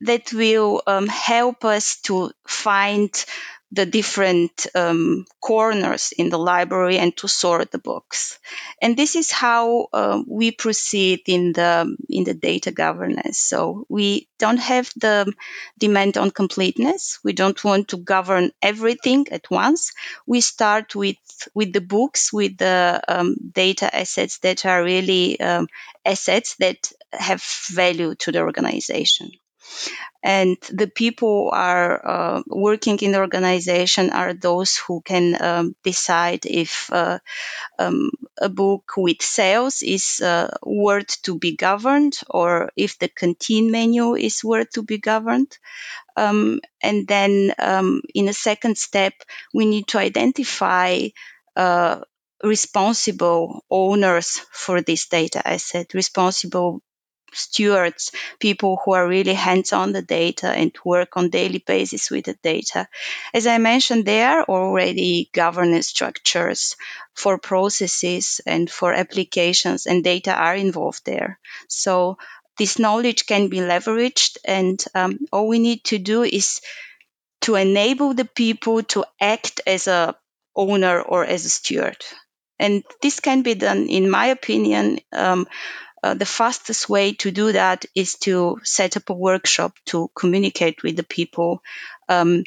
[0.00, 3.24] that will um, help us to find
[3.70, 8.38] the different um, corners in the library and to sort the books.
[8.80, 13.38] And this is how uh, we proceed in the in the data governance.
[13.38, 15.30] So we don't have the
[15.78, 17.18] demand on completeness.
[17.22, 19.92] We don't want to govern everything at once.
[20.26, 21.18] We start with
[21.54, 25.68] with the books, with the um, data assets that are really um,
[26.06, 29.30] assets that have value to the organization
[30.22, 36.44] and the people are uh, working in the organization are those who can um, decide
[36.44, 37.18] if uh,
[37.78, 43.70] um, a book with sales is uh, worth to be governed or if the canteen
[43.70, 45.56] menu is worth to be governed.
[46.16, 49.14] Um, and then um, in a second step
[49.54, 51.08] we need to identify
[51.54, 52.00] uh,
[52.42, 56.82] responsible owners for this data asset, responsible
[57.32, 62.24] stewards, people who are really hands on the data and work on daily basis with
[62.26, 62.88] the data.
[63.34, 66.76] As I mentioned, there are already governance structures
[67.14, 71.38] for processes and for applications and data are involved there.
[71.68, 72.18] So
[72.58, 76.60] this knowledge can be leveraged and um, all we need to do is
[77.42, 80.16] to enable the people to act as a
[80.56, 81.96] owner or as a steward.
[82.58, 85.46] And this can be done, in my opinion, um,
[86.02, 90.82] uh, the fastest way to do that is to set up a workshop to communicate
[90.82, 91.62] with the people
[92.08, 92.44] um,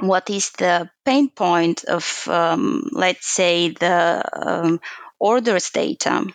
[0.00, 4.80] what is the pain point of, um, let's say, the um,
[5.18, 6.26] orders data.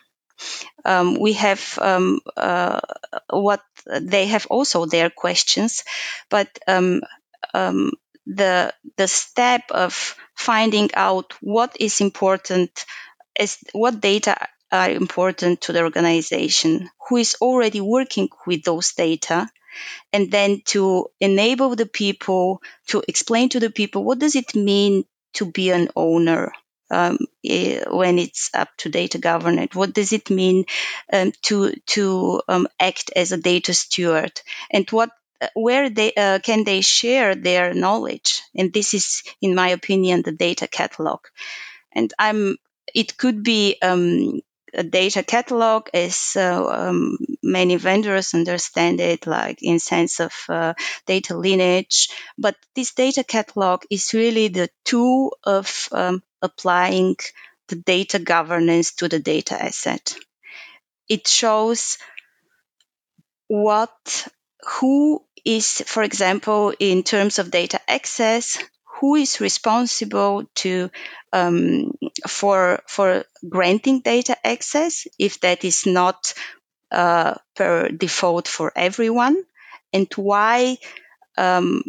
[0.84, 2.82] Um, we have um, uh,
[3.30, 5.84] what they have also their questions,
[6.30, 7.02] but um,
[8.26, 12.86] the the step of finding out what is important
[13.40, 19.48] is what data are important to the organization who is already working with those data
[20.12, 25.06] and then to enable the people to explain to the people what does it mean
[25.34, 26.52] to be an owner
[26.92, 29.74] um, eh, when it's up to data governance.
[29.74, 30.66] What does it mean
[31.12, 34.40] um, to to um, act as a data steward?
[34.72, 35.10] And what
[35.56, 38.42] where they uh, can they share their knowledge?
[38.56, 41.22] And this is in my opinion the data catalog.
[41.92, 42.58] And i'm
[42.94, 44.42] it could be um,
[44.82, 50.74] data catalog as uh, um, many vendors understand it, like in sense of uh,
[51.06, 52.10] data lineage.
[52.38, 57.18] But this data catalog is really the tool of um, applying
[57.68, 60.16] the data governance to the data asset.
[61.08, 61.98] It shows
[63.48, 64.28] what,
[64.80, 68.58] who is, for example, in terms of data access,
[69.00, 70.90] who is responsible to
[71.32, 71.92] um,
[72.28, 76.34] for for granting data access if that is not
[76.92, 79.38] uh, per default for everyone,
[79.92, 80.78] and why
[81.38, 81.84] um,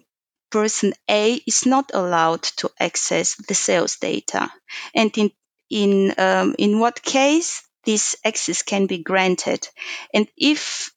[0.51, 4.51] person A is not allowed to access the sales data,
[4.95, 5.31] and in
[5.71, 9.69] in um, in what case this access can be granted,
[10.15, 10.93] and if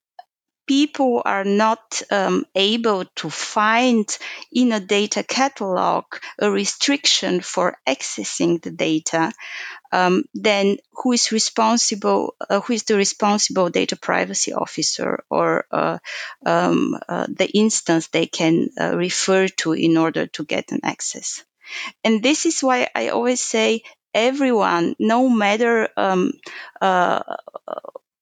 [0.67, 4.05] people are not um, able to find
[4.51, 6.03] in a data catalog
[6.37, 9.31] a restriction for accessing the data,
[9.91, 12.35] um, then who is responsible?
[12.49, 15.97] Uh, who is the responsible data privacy officer or uh,
[16.45, 21.43] um, uh, the instance they can uh, refer to in order to get an access?
[22.03, 26.33] And this is why I always say everyone, no matter um,
[26.81, 27.23] uh,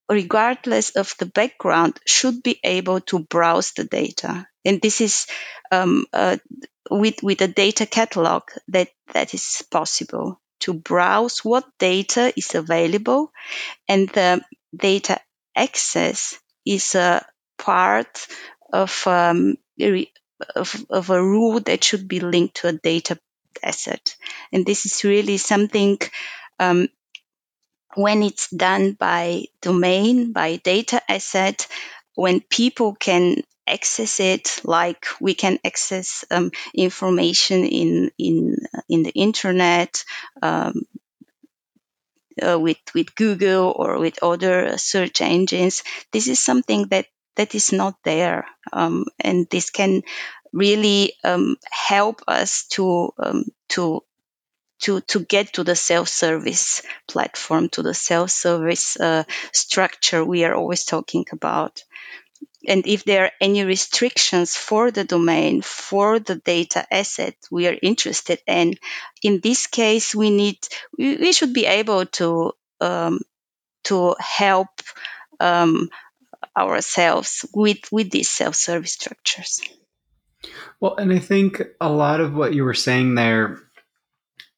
[0.10, 4.48] regardless of the background, should be able to browse the data.
[4.64, 5.28] And this is
[5.72, 6.38] um, uh,
[6.90, 13.32] with with a data catalog that that is possible to browse what data is available,
[13.88, 14.42] and the
[14.76, 15.20] data
[15.56, 17.26] access is a
[17.58, 18.28] part
[18.74, 19.58] of um,
[20.56, 23.20] of, of a rule that should be linked to a data
[23.64, 24.16] asset.
[24.52, 25.98] And this is really something
[26.60, 26.90] um,
[27.96, 31.68] when it's done by domain, by data asset,
[32.16, 38.56] when people can access it like we can access um, information in in
[38.90, 40.04] in the internet
[40.42, 40.84] um,
[42.42, 45.84] uh, with with Google or with other search engines.
[46.12, 50.04] This is something that that is not there, um, and this can
[50.54, 54.04] really um, help us to um, to
[54.82, 59.24] to to get to the self-service platform, to the self-service uh,
[59.54, 61.84] structure we are always talking about
[62.68, 67.78] and if there are any restrictions for the domain, for the data asset we are
[67.82, 68.76] interested in,
[69.24, 70.58] in this case, we need,
[70.98, 73.20] we, we should be able to, um,
[73.86, 74.70] to help
[75.40, 75.90] um,
[76.58, 79.62] ourselves with, with these self-service structures.
[80.80, 83.60] Well, and I think a lot of what you were saying there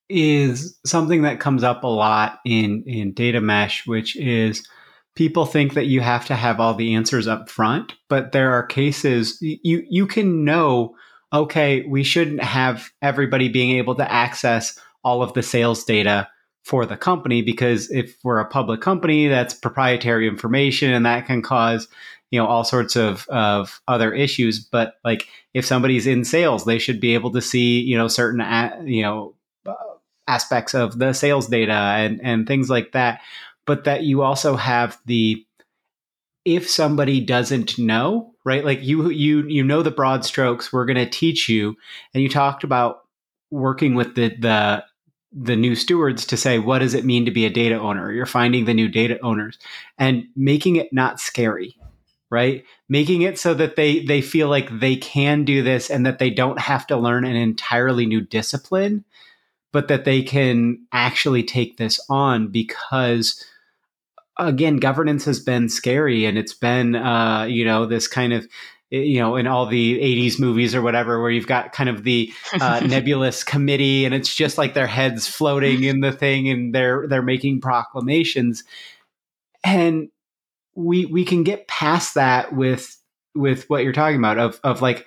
[0.09, 4.67] is something that comes up a lot in, in data mesh, which is
[5.15, 8.63] people think that you have to have all the answers up front, but there are
[8.63, 10.95] cases you you can know
[11.33, 16.27] okay, we shouldn't have everybody being able to access all of the sales data
[16.63, 21.41] for the company because if we're a public company, that's proprietary information and that can
[21.41, 21.87] cause
[22.29, 24.59] you know all sorts of of other issues.
[24.59, 28.41] But like if somebody's in sales they should be able to see you know certain
[28.85, 29.33] you know
[30.27, 33.21] aspects of the sales data and and things like that
[33.67, 35.45] but that you also have the
[36.47, 38.63] if somebody doesn't know, right?
[38.63, 41.75] Like you you you know the broad strokes, we're going to teach you.
[42.13, 43.01] And you talked about
[43.51, 44.85] working with the the
[45.33, 48.13] the new stewards to say what does it mean to be a data owner?
[48.13, 49.59] You're finding the new data owners
[49.97, 51.75] and making it not scary,
[52.29, 52.63] right?
[52.87, 56.29] Making it so that they they feel like they can do this and that they
[56.29, 59.03] don't have to learn an entirely new discipline,
[59.71, 63.43] but that they can actually take this on because
[64.37, 68.47] again, governance has been scary and it's been, uh, you know, this kind of,
[68.89, 72.31] you know, in all the 80s movies or whatever, where you've got kind of the
[72.59, 77.07] uh, nebulous committee and it's just like their heads floating in the thing and they're,
[77.07, 78.63] they're making proclamations.
[79.63, 80.09] And
[80.75, 82.95] we, we can get past that with,
[83.35, 85.05] with what you're talking about of, of like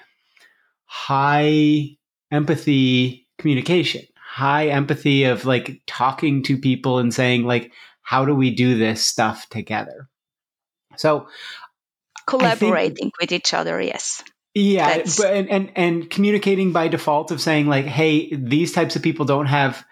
[0.84, 1.96] high
[2.30, 4.02] empathy communication,
[4.41, 9.05] high empathy of like talking to people and saying like, how do we do this
[9.05, 10.09] stuff together?
[10.97, 11.28] So
[12.26, 14.24] collaborating think, with each other, yes.
[14.55, 19.03] Yeah, but and, and and communicating by default of saying like, hey, these types of
[19.03, 19.84] people don't have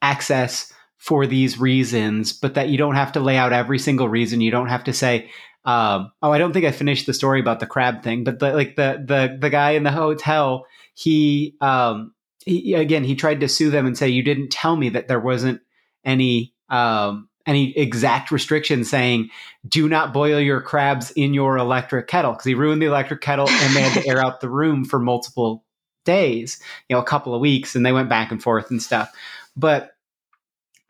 [0.00, 4.40] access for these reasons, but that you don't have to lay out every single reason.
[4.40, 5.28] You don't have to say,
[5.64, 8.54] um, oh, I don't think I finished the story about the crab thing, but the,
[8.54, 12.14] like the the the guy in the hotel, he um
[12.44, 15.20] he, again he tried to sue them and say you didn't tell me that there
[15.20, 15.60] wasn't
[16.04, 19.30] any um any exact restrictions saying
[19.66, 23.48] do not boil your crabs in your electric kettle because he ruined the electric kettle
[23.48, 25.64] and they had to air out the room for multiple
[26.08, 26.58] days,
[26.88, 29.12] you know, a couple of weeks, and they went back and forth and stuff.
[29.56, 29.92] But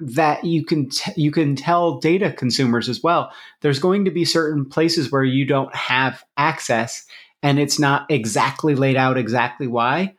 [0.01, 3.33] that you can t- you can tell data consumers as well.
[3.61, 7.05] There's going to be certain places where you don't have access,
[7.43, 10.15] and it's not exactly laid out exactly why,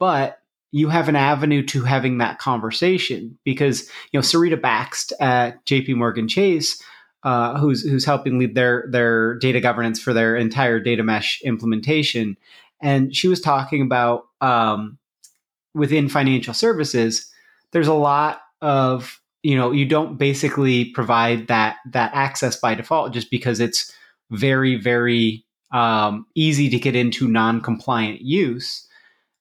[0.00, 0.41] but
[0.72, 5.94] you have an avenue to having that conversation because you know Serita Bakst at J.P.
[5.94, 6.82] Morgan Chase,
[7.22, 12.36] uh, who's who's helping lead their their data governance for their entire data mesh implementation,
[12.80, 14.98] and she was talking about um,
[15.74, 17.30] within financial services,
[17.72, 23.12] there's a lot of you know you don't basically provide that that access by default
[23.12, 23.92] just because it's
[24.30, 28.88] very very um, easy to get into non-compliant use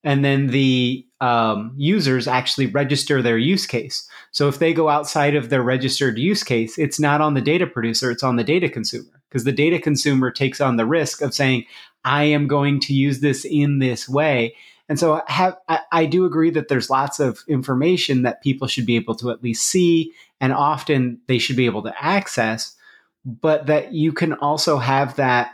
[0.04, 4.10] and then the um, users actually register their use case.
[4.32, 7.68] So if they go outside of their registered use case, it's not on the data
[7.68, 11.34] producer, it's on the data consumer because the data consumer takes on the risk of
[11.34, 11.66] saying,
[12.04, 14.56] I am going to use this in this way.
[14.89, 18.86] And so have, I, I do agree that there's lots of information that people should
[18.86, 22.76] be able to at least see, and often they should be able to access,
[23.24, 25.54] but that you can also have that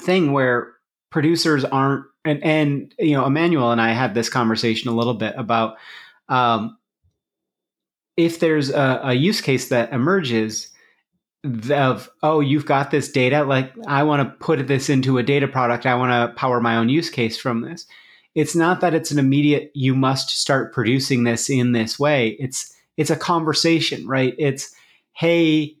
[0.00, 0.72] thing where
[1.12, 5.34] producers aren't and and you know Emmanuel and I had this conversation a little bit
[5.36, 5.76] about
[6.28, 6.78] um,
[8.16, 10.70] if there's a, a, use case that emerges
[11.70, 15.48] of oh you've got this data like I want to put this into a data
[15.48, 17.86] product I want to power my own use case from this.
[18.34, 22.36] It's not that it's an immediate you must start producing this in this way.
[22.40, 24.34] It's it's a conversation right?
[24.38, 24.74] It's
[25.12, 25.76] hey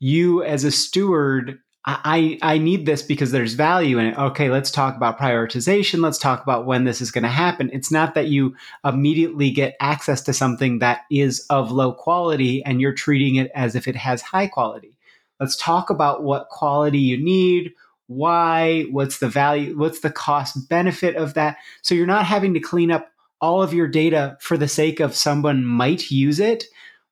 [0.00, 4.18] you as a steward I, I need this because there's value in it.
[4.18, 6.02] Okay, let's talk about prioritization.
[6.02, 7.68] Let's talk about when this is going to happen.
[7.74, 12.80] It's not that you immediately get access to something that is of low quality and
[12.80, 14.96] you're treating it as if it has high quality.
[15.38, 17.74] Let's talk about what quality you need,
[18.06, 21.58] why, what's the value, what's the cost benefit of that.
[21.82, 23.10] So you're not having to clean up
[23.42, 26.64] all of your data for the sake of someone might use it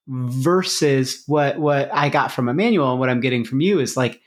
[0.06, 4.20] versus what what I got from Emmanuel and what I'm getting from you is like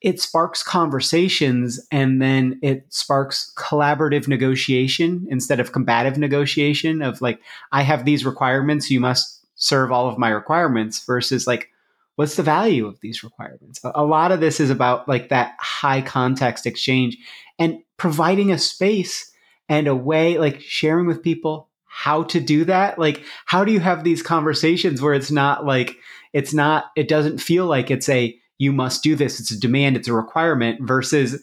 [0.00, 7.40] it sparks conversations and then it sparks collaborative negotiation instead of combative negotiation of like
[7.72, 11.70] i have these requirements you must serve all of my requirements versus like
[12.18, 13.78] what's the value of these requirements?
[13.84, 17.16] A lot of this is about like that high context exchange
[17.60, 19.30] and providing a space
[19.68, 22.98] and a way like sharing with people how to do that.
[22.98, 25.94] Like how do you have these conversations where it's not like
[26.32, 29.40] it's not it doesn't feel like it's a you must do this.
[29.40, 31.42] It's a demand, it's a requirement versus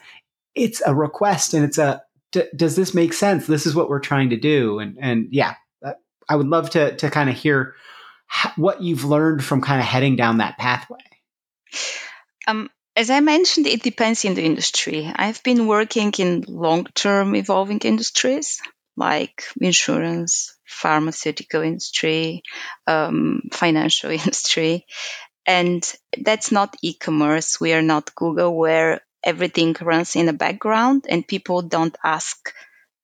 [0.54, 2.04] it's a request and it's a
[2.54, 3.48] does this make sense?
[3.48, 4.80] This is what we're trying to do.
[4.80, 5.56] And and yeah,
[6.28, 7.76] I would love to to kind of hear
[8.56, 11.00] what you've learned from kind of heading down that pathway.
[12.48, 15.12] Um, as I mentioned, it depends in the industry.
[15.14, 18.62] I've been working in long term evolving industries
[18.98, 22.44] like insurance, pharmaceutical industry,
[22.88, 24.86] um, financial industry.
[25.46, 27.60] And that's not e-commerce.
[27.60, 32.54] We are not Google where everything runs in the background and people don't ask,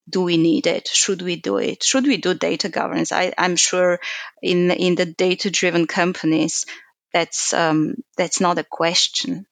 [0.10, 0.88] do we need it?
[0.88, 1.84] Should we do it?
[1.84, 3.12] Should we do data governance?
[3.12, 4.00] I, am sure
[4.42, 6.66] in in the data driven companies,
[7.14, 9.46] that's um, that's not a question.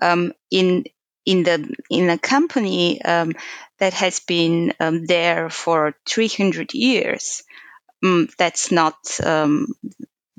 [0.00, 0.84] Um, in
[1.26, 3.34] in the in a company um,
[3.78, 7.42] that has been um, there for 300 years,
[8.02, 9.66] um, that's not um,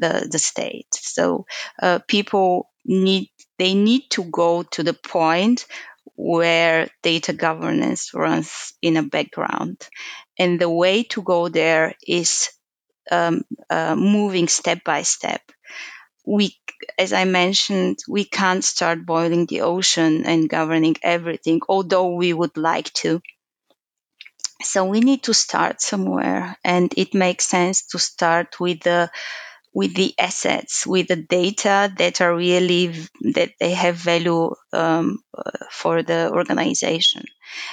[0.01, 0.87] the, the state.
[0.93, 1.45] So
[1.81, 3.29] uh, people need
[3.59, 5.65] they need to go to the point
[6.15, 9.87] where data governance runs in a background,
[10.39, 12.49] and the way to go there is
[13.11, 15.41] um, uh, moving step by step.
[16.25, 16.55] We,
[16.97, 22.57] as I mentioned, we can't start boiling the ocean and governing everything, although we would
[22.57, 23.21] like to.
[24.63, 29.11] So we need to start somewhere, and it makes sense to start with the
[29.73, 32.93] with the assets, with the data that are really
[33.33, 35.23] that they have value um,
[35.69, 37.25] for the organization,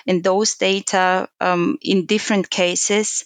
[0.06, 3.24] and those data um, in different cases.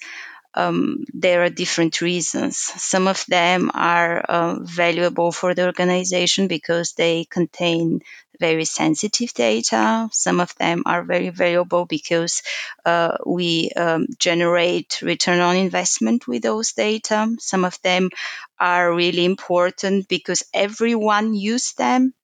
[0.54, 2.58] Um, there are different reasons.
[2.58, 8.02] Some of them are uh, valuable for the organization because they contain
[8.42, 10.08] very sensitive data.
[10.12, 12.42] Some of them are very valuable because
[12.84, 17.20] uh, we um, generate return on investment with those data.
[17.38, 18.10] Some of them
[18.58, 22.14] are really important because everyone uses them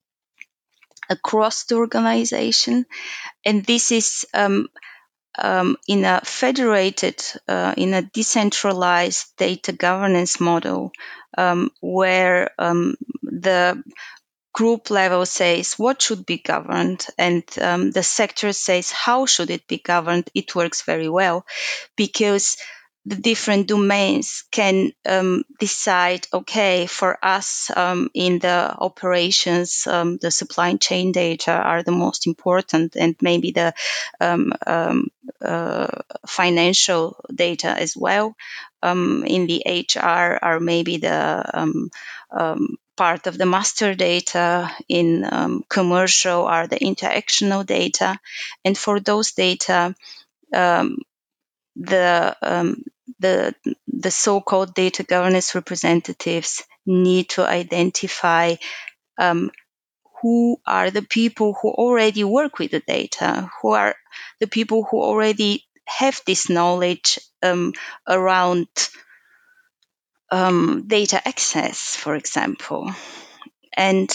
[1.09, 2.85] across the organization.
[3.45, 4.69] And this is um,
[5.39, 10.93] um, in a federated, uh, in a decentralized data governance model,
[11.37, 13.83] um, where um, the
[14.59, 19.69] group level says what should be governed and um, the sector says how should it
[19.69, 21.47] be governed, it works very well
[21.95, 22.57] because
[23.07, 30.33] the different domains can um, decide okay for us um, in the operations um, the
[30.33, 33.73] supply chain data are the most important and maybe the
[34.21, 35.07] um, um,
[35.41, 35.87] uh,
[36.27, 38.35] financial data as well.
[38.83, 39.63] In the
[39.95, 41.17] hr are maybe the
[42.99, 48.19] part of the master data in commercial are the interactional data.
[48.65, 49.95] And for those data
[51.79, 52.85] the um,
[53.21, 53.55] the
[53.87, 58.57] the so-called data governance representatives need to identify
[59.19, 59.51] um,
[60.21, 63.95] who are the people who already work with the data, who are
[64.41, 67.73] the people who already have this knowledge um,
[68.07, 68.67] around
[70.31, 72.93] um, data access, for example.
[73.77, 74.11] And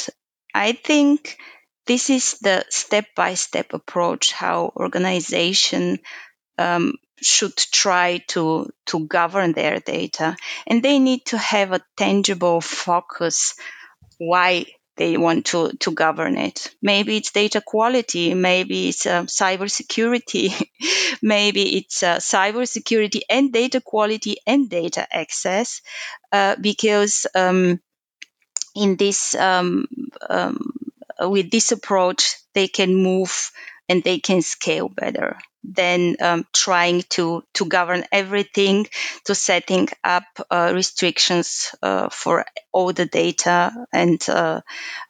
[0.54, 1.38] I think
[1.88, 6.00] this is the step-by-step approach how organization
[6.58, 10.36] um, should try to to govern their data
[10.68, 13.56] and they need to have a tangible focus
[14.18, 16.74] why they want to to govern it.
[16.82, 20.54] Maybe it's data quality maybe it's uh, cyber security
[21.22, 25.82] maybe it's uh, cyber security and data quality and data access
[26.32, 27.80] uh, because um,
[28.76, 29.88] in this um,
[30.30, 30.74] um,
[31.20, 33.52] with this approach they can move
[33.90, 38.88] and they can scale better than um, trying to to govern everything
[39.26, 44.62] to setting up uh, restrictions uh, for all the data and uh,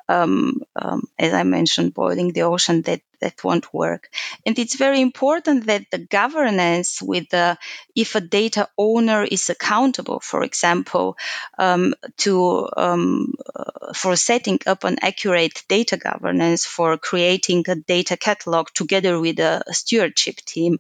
[0.10, 4.10] um, um, as I mentioned, boiling the ocean that that won't work.
[4.46, 7.58] And it's very important that the governance with the
[7.96, 11.18] if a data owner is accountable, for example,
[11.58, 18.18] um, to um, uh, for setting up an accurate data governance, for creating a data
[18.18, 20.80] catalog together with a stewardship team.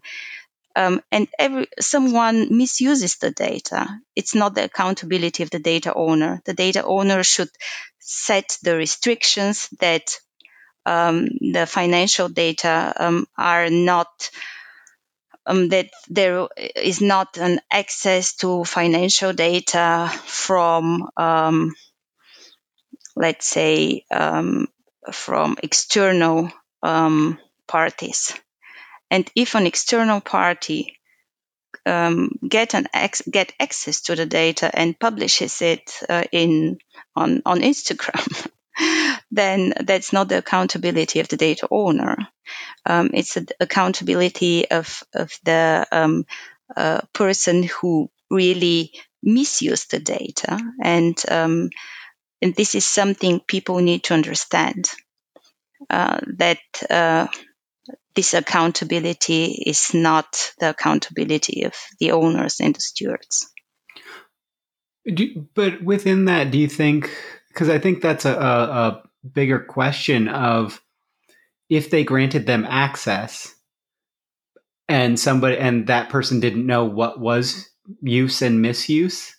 [0.76, 3.88] Um, and every someone misuses the data.
[4.16, 6.42] It's not the accountability of the data owner.
[6.46, 7.52] The data owner should
[8.00, 10.18] set the restrictions that
[10.86, 14.30] um, the financial data um, are not
[15.46, 21.76] um, that there is not an access to financial data from, um,
[23.16, 24.68] let's say, um,
[25.12, 28.34] from external um, parties.
[29.12, 30.98] And if an external party
[31.86, 36.78] um, get an ex- get access to the data and publishes it uh, in
[37.16, 38.48] on on Instagram,
[39.34, 42.18] then that's not the accountability of the data owner.
[42.86, 46.26] Um, it's the accountability of, of the um,
[46.76, 50.60] uh, person who really misused the data.
[50.82, 51.70] And, um,
[52.42, 54.90] and this is something people need to understand
[55.90, 56.60] uh, that
[56.90, 57.28] uh,
[58.14, 63.50] this accountability is not the accountability of the owners and the stewards.
[65.12, 67.10] Do, but within that, do you think?
[67.48, 70.82] Because I think that's a, a, a bigger question of
[71.70, 73.54] if they granted them access
[74.90, 77.70] and somebody and that person didn't know what was
[78.02, 79.36] use and misuse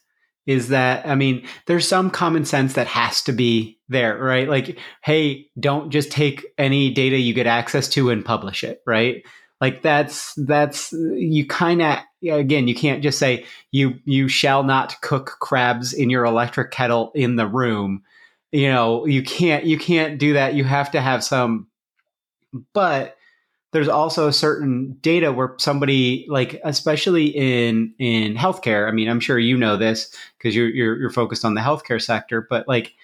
[0.47, 4.49] is that i mean there's some common sense that has to be there right?
[4.49, 9.23] Like hey don't just take any data you get access to and publish it right?
[9.61, 15.01] Like that's that's you kind of again you can't just say you you shall not
[15.01, 18.03] cook crabs in your electric kettle in the room
[18.55, 20.55] you know you can't you can't do that.
[20.55, 21.67] You have to have some
[22.73, 23.17] but
[23.73, 29.39] there's also certain data where somebody like especially in in healthcare i mean i'm sure
[29.39, 32.95] you know this because you're, you're you're focused on the healthcare sector but like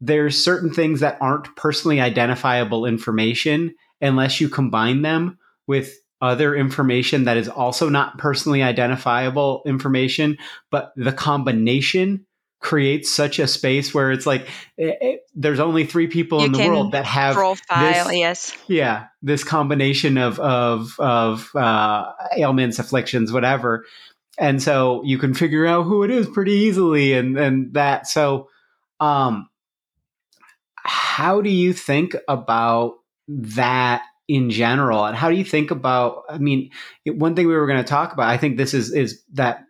[0.00, 5.36] there's certain things that aren't personally identifiable information unless you combine them
[5.66, 10.38] with other information that is also not personally identifiable information
[10.70, 12.24] but the combination
[12.64, 14.48] creates such a space where it's like
[14.78, 18.56] it, it, there's only three people you in the world that have profile this, yes.
[18.66, 23.84] Yeah this combination of of of uh, ailments afflictions whatever.
[24.38, 28.06] And so you can figure out who it is pretty easily and and that.
[28.06, 28.48] So
[28.98, 29.50] um
[30.76, 32.94] how do you think about
[33.28, 35.04] that in general?
[35.04, 36.70] And how do you think about i mean
[37.04, 39.64] one thing we were going to talk about i think this is is that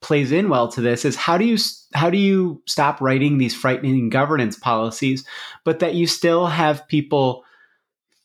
[0.00, 1.56] plays in well to this is how do you
[1.94, 5.24] how do you stop writing these frightening governance policies
[5.64, 7.44] but that you still have people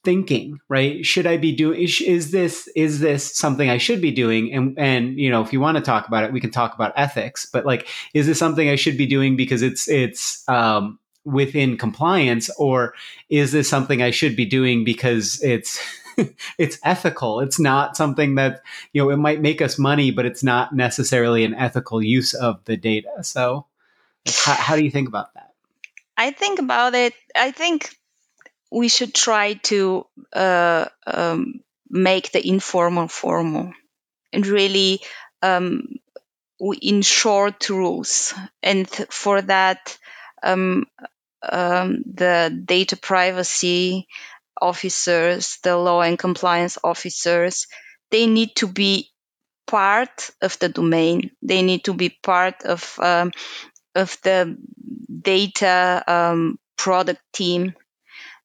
[0.04, 1.06] thinking right?
[1.06, 4.54] Should i be doing is, is this is this something i should be doing?
[4.54, 6.94] And and you know if you want to talk about it we can talk about
[6.96, 11.78] ethics but like is this something i should be doing because it's it's um within
[11.78, 12.96] compliance or
[13.30, 15.80] is this something i should be doing because it's
[16.58, 17.40] it's ethical.
[17.40, 18.62] It's not something that,
[18.94, 22.64] you know, it might make us money, but it's not necessarily an ethical use of
[22.66, 23.24] the data.
[23.24, 23.66] So,
[24.28, 25.54] how, how do you think about that?
[26.18, 27.14] I think about it.
[27.36, 27.96] I think
[28.72, 33.74] we should try to uh, um, make the informal formal
[34.32, 35.02] and really
[35.42, 36.00] um,
[36.82, 38.34] in short rules.
[38.62, 39.98] And for that,
[40.44, 40.86] um,
[41.44, 44.08] um, the data privacy
[44.62, 47.68] officers, the law and compliance officers,
[48.12, 49.10] they need to be
[49.68, 51.32] part of the domain.
[51.42, 53.32] They need to be part of um,
[53.96, 54.58] of the
[55.22, 57.74] data um, product team.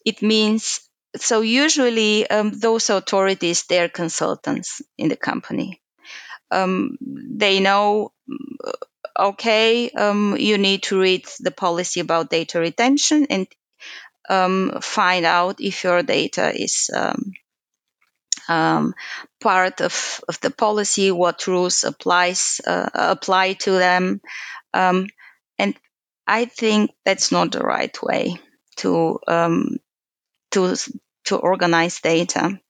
[0.05, 0.81] It means
[1.17, 5.81] so usually um, those authorities they're consultants in the company.
[6.51, 8.13] Um, they know
[9.19, 13.47] okay, um, you need to read the policy about data retention, and
[14.29, 17.33] um, find out if your data is um,
[18.49, 18.95] um,
[19.41, 24.21] part of, of the policy, what rules applies uh, apply to them,
[24.75, 25.09] um,
[25.59, 25.75] and
[26.27, 28.41] I think that's not the right way
[28.77, 29.79] to um,
[30.53, 30.77] to
[31.25, 32.61] to organize data.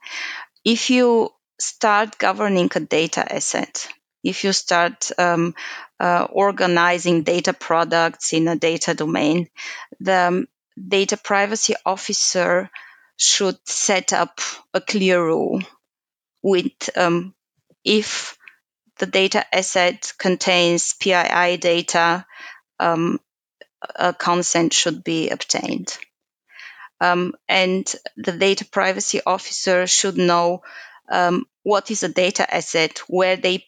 [0.65, 1.31] If you
[1.61, 3.89] start governing a data asset,
[4.25, 5.55] if you start um,
[6.01, 9.49] uh, organizing data products in a data domain,
[10.01, 10.47] the
[10.77, 12.71] data privacy officer
[13.17, 14.41] should set up
[14.75, 15.61] a clear rule
[16.43, 17.35] with um,
[17.85, 18.37] if
[18.99, 22.27] the data asset contains PII data,
[22.79, 23.21] um,
[23.95, 25.97] a consent should be obtained.
[27.01, 30.63] Um, and the data privacy officer should know
[31.11, 33.67] um, what is a data asset, where they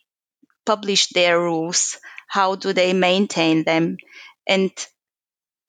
[0.65, 3.99] publish their rules, how do they maintain them,
[4.47, 4.71] and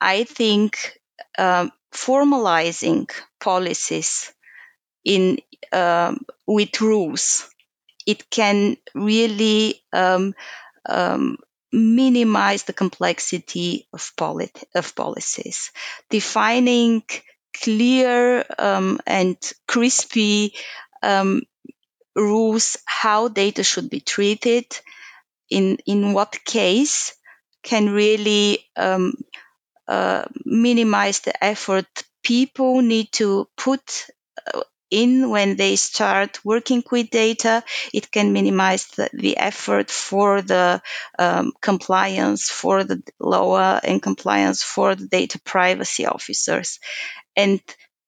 [0.01, 0.98] I think
[1.37, 3.09] um, formalizing
[3.39, 4.31] policies
[5.03, 5.39] in
[5.71, 7.49] um, with rules,
[8.05, 10.33] it can really um,
[11.71, 15.71] minimize the complexity of, polit- of policies.
[16.09, 17.03] Defining
[17.53, 20.53] clear and crispy
[22.15, 24.65] rules how data should be treated
[25.49, 27.13] in in what case
[27.63, 29.13] can really um,
[29.89, 31.87] uh, minimize the effort
[32.23, 34.05] people need to put
[34.53, 34.61] uh,
[34.91, 37.63] in when they start working with data.
[37.93, 40.81] It can minimize the, the effort for the
[41.17, 46.79] um, compliance, for the law and compliance for the data privacy officers.
[47.35, 47.61] And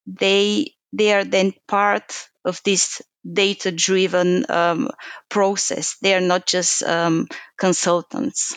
[0.05, 4.89] they, they are then part of this data driven um,
[5.29, 5.97] process.
[6.01, 7.27] They are not just um,
[7.57, 8.55] consultants.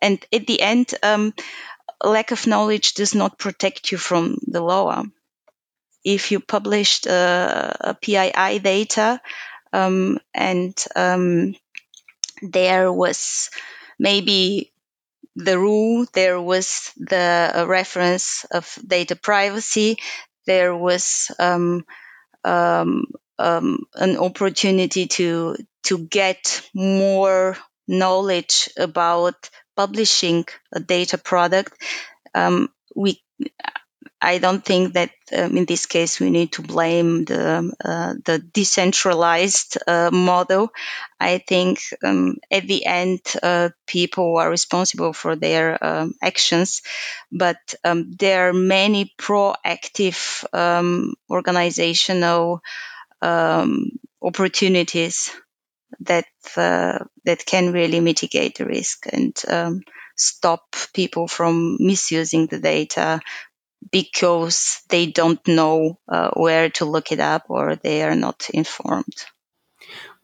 [0.00, 1.32] And at the end, um,
[2.08, 5.02] lack of knowledge does not protect you from the law.
[6.04, 9.20] If you published uh, a PII data
[9.72, 11.54] um, and um,
[12.42, 13.50] there was
[13.98, 14.72] maybe
[15.36, 19.96] the rule, there was the reference of data privacy,
[20.46, 21.84] there was um,
[22.44, 23.06] um,
[23.38, 31.72] um, an opportunity to to get more knowledge about publishing a data product.
[32.34, 33.22] Um, we
[34.24, 38.38] I don't think that um, in this case we need to blame the uh, the
[38.38, 40.70] decentralized uh, model.
[41.20, 46.80] I think um, at the end uh, people are responsible for their um, actions,
[47.30, 52.62] but um, there are many proactive um, organizational
[53.20, 53.90] um,
[54.22, 55.30] opportunities
[56.00, 56.26] that
[56.56, 59.36] uh, that can really mitigate the risk and
[60.16, 63.20] stop people from misusing the data
[63.90, 69.14] because they don't know uh, where to look it up or they are not informed.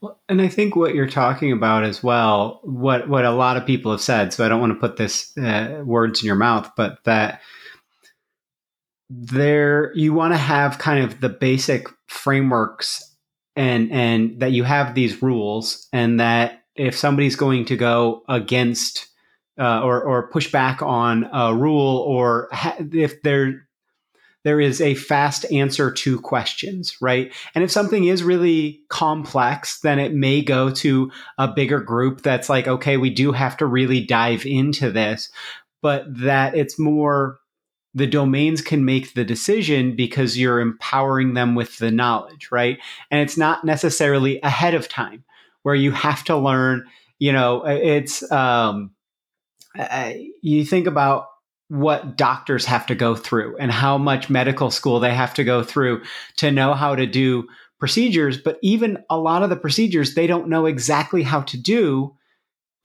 [0.00, 3.66] Well, and I think what you're talking about as well, what what a lot of
[3.66, 4.32] people have said.
[4.32, 7.42] So I don't want to put this uh, words in your mouth, but that
[9.10, 13.09] there you want to have kind of the basic frameworks
[13.60, 19.06] and and that you have these rules and that if somebody's going to go against
[19.60, 23.68] uh, or or push back on a rule, or ha- if there
[24.44, 27.34] there is a fast answer to questions, right?
[27.54, 32.48] And if something is really complex, then it may go to a bigger group that's
[32.48, 35.30] like, okay, we do have to really dive into this,
[35.82, 37.38] but that it's more
[37.94, 42.78] the domains can make the decision because you're empowering them with the knowledge, right?
[43.10, 45.24] And it's not necessarily ahead of time
[45.62, 46.86] where you have to learn,
[47.18, 48.92] you know, it's, um,
[49.78, 50.12] uh,
[50.42, 51.26] you think about
[51.68, 55.62] what doctors have to go through and how much medical school they have to go
[55.62, 56.02] through
[56.36, 57.46] to know how to do
[57.78, 58.38] procedures.
[58.38, 62.16] But even a lot of the procedures, they don't know exactly how to do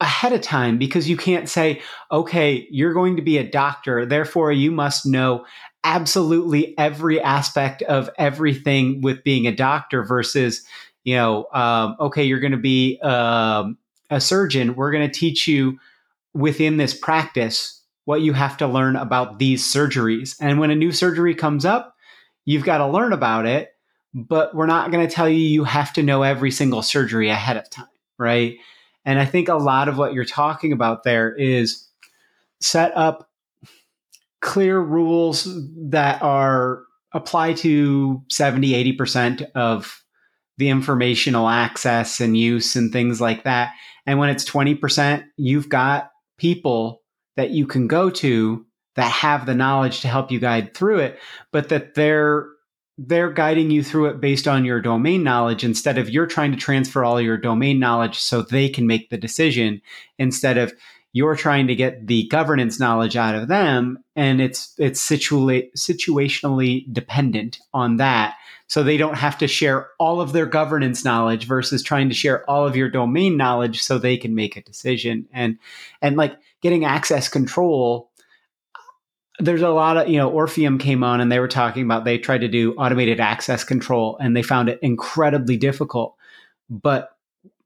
[0.00, 1.80] ahead of time because you can't say,
[2.12, 5.46] okay, you're going to be a doctor, therefore you must know
[5.84, 10.64] absolutely every aspect of everything with being a doctor versus,
[11.04, 13.78] you know, um, okay, you're going to be um,
[14.10, 14.74] a surgeon.
[14.74, 15.78] We're going to teach you
[16.34, 20.36] within this practice what you have to learn about these surgeries.
[20.40, 21.94] And when a new surgery comes up,
[22.44, 23.70] you've got to learn about it,
[24.12, 27.56] but we're not going to tell you you have to know every single surgery ahead
[27.56, 27.86] of time,
[28.18, 28.56] right?
[29.06, 31.88] And I think a lot of what you're talking about there is
[32.60, 33.30] set up
[34.42, 35.48] clear rules
[35.90, 36.82] that are
[37.12, 40.02] apply to 70 80% of
[40.58, 43.72] the informational access and use and things like that.
[44.06, 47.02] And when it's 20% you've got people
[47.36, 51.18] that you can go to that have the knowledge to help you guide through it,
[51.52, 52.48] but that they're
[52.98, 56.56] they're guiding you through it based on your domain knowledge instead of you're trying to
[56.56, 59.80] transfer all your domain knowledge so they can make the decision
[60.18, 60.72] instead of
[61.12, 66.92] you're trying to get the governance knowledge out of them and it's it's situa- situationally
[66.92, 68.34] dependent on that.
[68.66, 72.48] So they don't have to share all of their governance knowledge versus trying to share
[72.50, 75.26] all of your domain knowledge so they can make a decision.
[75.32, 75.58] And
[76.02, 78.05] and like getting access control
[79.38, 82.18] there's a lot of you know Orfium came on and they were talking about they
[82.18, 86.16] tried to do automated access control and they found it incredibly difficult.
[86.70, 87.10] But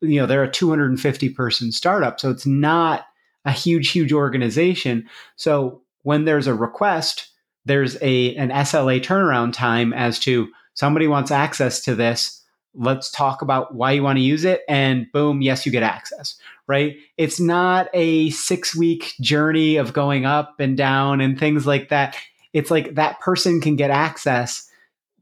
[0.00, 3.06] you know they're a 250 person startup so it's not
[3.44, 5.08] a huge huge organization.
[5.36, 7.28] So when there's a request
[7.66, 12.39] there's a an sla turnaround time as to somebody wants access to this
[12.74, 16.38] let's talk about why you want to use it and boom yes you get access
[16.70, 16.98] right?
[17.16, 22.16] It's not a 6 week journey of going up and down and things like that.
[22.52, 24.70] It's like that person can get access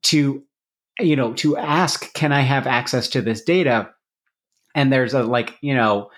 [0.02, 0.44] to
[1.00, 3.88] you know to ask can i have access to this data?
[4.74, 6.10] And there's a like you know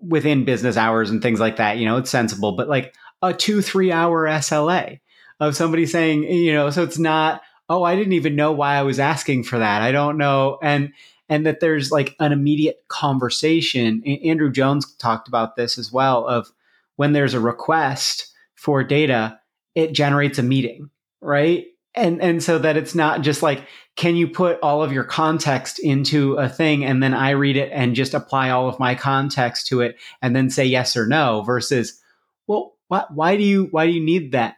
[0.00, 3.62] within business hours and things like that you know it's sensible but like a 2
[3.62, 4.98] 3 hour SLA
[5.38, 8.82] of somebody saying you know so it's not oh, I didn't even know why I
[8.82, 9.82] was asking for that.
[9.82, 10.58] I don't know.
[10.62, 10.92] And,
[11.28, 14.02] and that there's like an immediate conversation.
[14.04, 16.50] Andrew Jones talked about this as well of
[16.96, 19.38] when there's a request for data,
[19.74, 20.90] it generates a meeting,
[21.20, 21.66] right?
[21.94, 23.62] And, and so that it's not just like,
[23.96, 27.70] can you put all of your context into a thing and then I read it
[27.72, 31.42] and just apply all of my context to it and then say yes or no
[31.42, 32.00] versus,
[32.46, 34.56] well, why, why do you, why do you need that?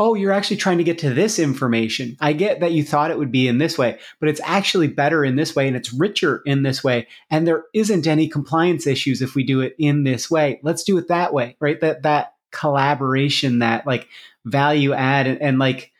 [0.00, 2.16] Oh, you're actually trying to get to this information.
[2.20, 5.22] I get that you thought it would be in this way, but it's actually better
[5.22, 7.06] in this way and it's richer in this way.
[7.30, 10.58] And there isn't any compliance issues if we do it in this way.
[10.62, 11.78] Let's do it that way, right?
[11.82, 14.08] That, that collaboration, that like
[14.46, 15.92] value add and, and like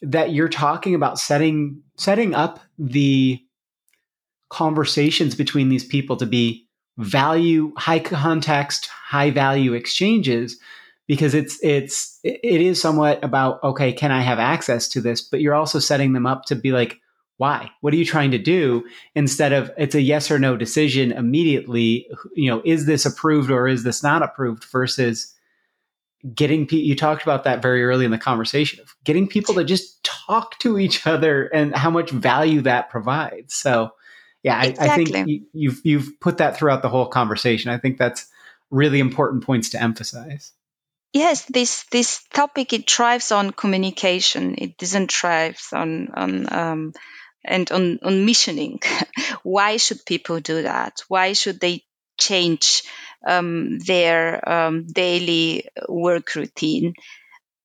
[0.00, 3.44] that you're talking about setting, setting up the
[4.48, 6.66] conversations between these people to be
[6.96, 10.58] value, high context, high value exchanges
[11.06, 15.20] because it's it's it is somewhat about okay can i have access to this?
[15.20, 17.00] But you're also setting them up to be like
[17.36, 17.68] why?
[17.80, 18.84] What are you trying to do?
[19.16, 23.68] Instead of it's a yes or no decision immediately you know is this approved or
[23.68, 25.34] is this not approved versus
[26.34, 29.64] getting people you talked about that very early in the conversation of getting people to
[29.64, 33.54] just talk to each other and how much value that provides.
[33.54, 33.90] So
[34.42, 35.02] yeah I, exactly.
[35.02, 37.70] I think you, you've you've put that throughout the whole conversation.
[37.70, 38.26] I think that's
[38.70, 40.52] really important points to emphasize
[41.14, 44.54] yes this this topic it thrives on communication.
[44.58, 46.92] It doesn't thrive on on um,
[47.44, 48.80] and on on missioning.
[49.44, 51.02] Why should people do that?
[51.08, 51.84] Why should they
[52.18, 52.84] change
[53.26, 56.94] um, their um, daily work routine?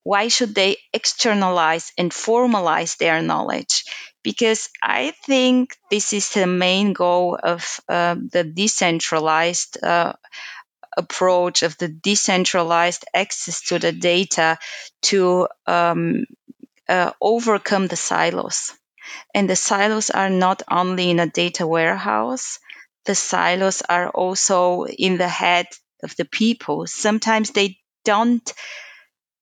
[0.04, 3.86] Why should they externalize and formalize their knowledge?
[4.24, 10.14] Because i think this is the main goal of uh, the decentralized uh,
[10.98, 14.58] approach of the decentralized access to the data
[15.04, 16.26] to um,
[16.88, 18.72] uh, overcome the silos.
[19.34, 22.60] And the silos are not only in a data warehouse,
[23.06, 25.68] the silos are also in the head
[26.04, 26.88] of the people.
[26.88, 28.54] Sometimes they don't,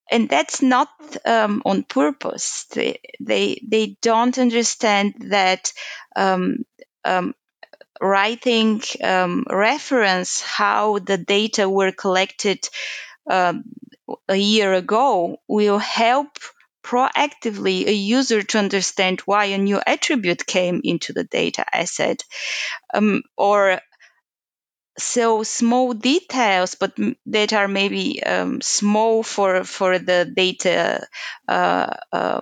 [0.09, 0.89] and that's not
[1.25, 2.65] um, on purpose.
[2.73, 5.73] They, they, they don't understand that
[6.15, 6.65] um,
[7.03, 7.33] um,
[8.01, 12.67] writing um, reference how the data were collected
[13.29, 13.63] um,
[14.29, 16.29] a year ago will help
[16.83, 22.23] proactively a user to understand why a new attribute came into the data asset
[22.93, 23.81] um, or
[24.97, 31.05] so small details but that are maybe um, small for for the data
[31.47, 32.41] uh, uh,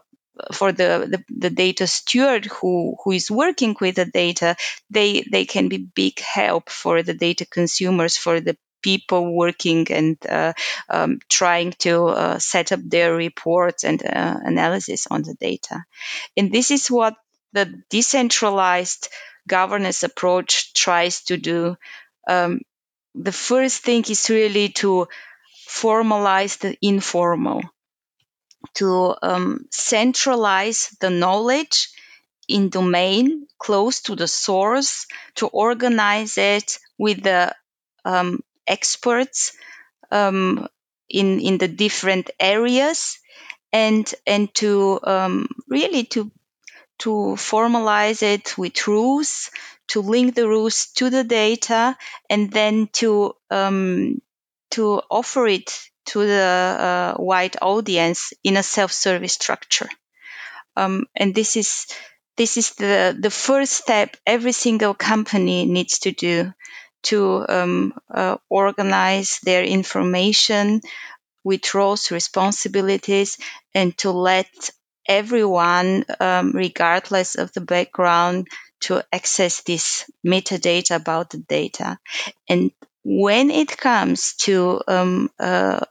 [0.52, 4.56] for the, the, the, data steward who, who is working with the data,
[4.90, 10.18] they, they can be big help for the data consumers, for the people working and
[10.30, 10.54] uh,
[10.90, 15.84] um, trying to uh, set up their reports and uh, analysis on the data.
[16.38, 17.16] And this is what
[17.54, 19.10] the decentralized
[19.48, 21.78] governance approach tries to do.
[22.28, 22.62] Um,
[23.16, 25.08] the first thing is really to
[25.68, 27.62] formalize the informal
[28.76, 31.90] to um, centralize the knowledge
[32.48, 37.56] in domain close to the source, to organize it with the
[38.06, 39.54] um, experts
[40.12, 40.68] um,
[41.10, 43.20] in in the different areas,
[43.74, 46.32] and and to um, really to
[47.00, 49.52] to formalize it with rules,
[49.88, 51.98] to link the rules to the data,
[52.30, 54.22] and then to um,
[54.72, 55.72] to offer it
[56.06, 59.90] to the uh, wide audience in a self-service structure.
[60.76, 61.88] Um, and this is
[62.38, 66.54] this is the the first step every single company needs to do
[67.04, 70.82] to um, uh, organize their information
[71.44, 73.38] with roles, responsibilities,
[73.74, 74.72] and to let
[75.08, 78.48] everyone, um, regardless of the background,
[78.82, 82.00] to access this metadata about the data.
[82.50, 82.72] And
[83.04, 85.86] when it comes to um, uh,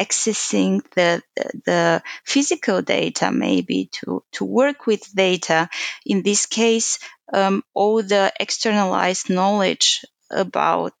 [0.00, 1.22] accessing the,
[1.66, 5.68] the physical data maybe to, to work with data.
[6.06, 6.98] In this case,
[7.32, 10.94] um, all the externalized knowledge about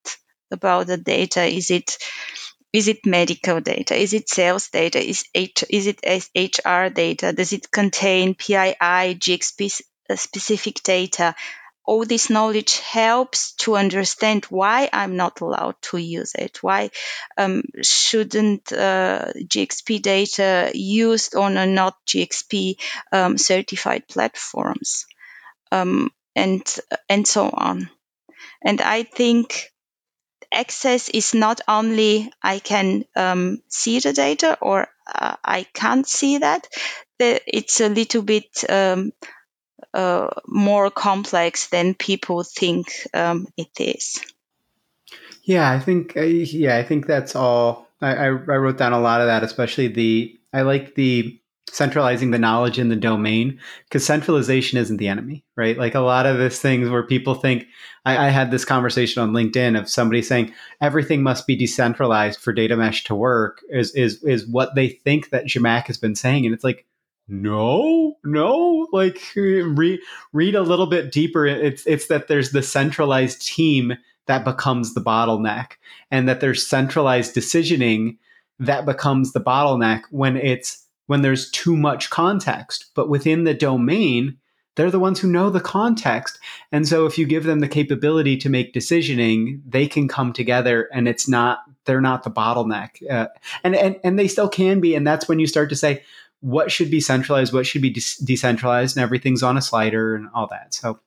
[0.52, 1.96] about the data is it
[2.72, 3.96] is it medical data?
[3.96, 5.00] Is it sales data?
[5.04, 6.00] Is H, is it
[6.64, 7.32] hr data?
[7.32, 9.82] Does it contain pii gxp
[10.16, 11.34] specific data
[11.90, 16.62] all this knowledge helps to understand why I'm not allowed to use it.
[16.62, 16.90] Why
[17.36, 22.76] um, shouldn't uh, GXP data used on a not GXP
[23.10, 25.06] um, certified platforms,
[25.72, 26.62] um, and
[27.08, 27.90] and so on.
[28.64, 29.72] And I think
[30.52, 36.38] access is not only I can um, see the data or uh, I can't see
[36.38, 36.68] that.
[37.18, 39.12] It's a little bit um,
[39.94, 44.20] uh, more complex than people think um, it is.
[45.42, 47.88] Yeah, I think uh, yeah, I think that's all.
[48.00, 51.40] I, I, I wrote down a lot of that, especially the I like the
[51.72, 55.78] centralizing the knowledge in the domain because centralization isn't the enemy, right?
[55.78, 57.66] Like a lot of this things where people think
[58.04, 62.52] I, I, had this conversation on LinkedIn of somebody saying everything must be decentralized for
[62.52, 66.44] data mesh to work is is is what they think that Zhamak has been saying,
[66.44, 66.86] and it's like
[67.30, 70.00] no no like read
[70.32, 71.46] read a little bit deeper.
[71.46, 75.72] It's it's that there's the centralized team that becomes the bottleneck
[76.10, 78.18] and that there's centralized decisioning
[78.58, 82.90] that becomes the bottleneck when it's when there's too much context.
[82.94, 84.36] But within the domain
[84.76, 86.38] they're the ones who know the context.
[86.72, 90.88] And so if you give them the capability to make decisioning they can come together
[90.92, 92.90] and it's not they're not the bottleneck.
[93.10, 93.28] Uh,
[93.64, 96.02] and, and and they still can be and that's when you start to say
[96.40, 100.28] what should be centralized, what should be de- decentralized, and everything's on a slider and
[100.34, 100.74] all that.
[100.74, 100.98] So,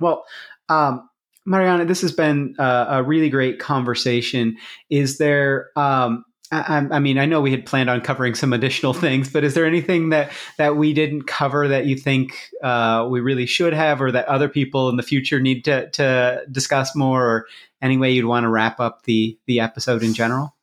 [0.00, 0.24] well,
[0.68, 1.08] um,
[1.46, 4.56] Mariana, this has been uh, a really great conversation.
[4.90, 5.70] Is there?
[5.76, 9.44] Um, I, I, mean, I know we had planned on covering some additional things, but
[9.44, 13.72] is there anything that that we didn't cover that you think uh, we really should
[13.72, 17.46] have, or that other people in the future need to to discuss more, or
[17.82, 20.54] any way you'd want to wrap up the the episode in general?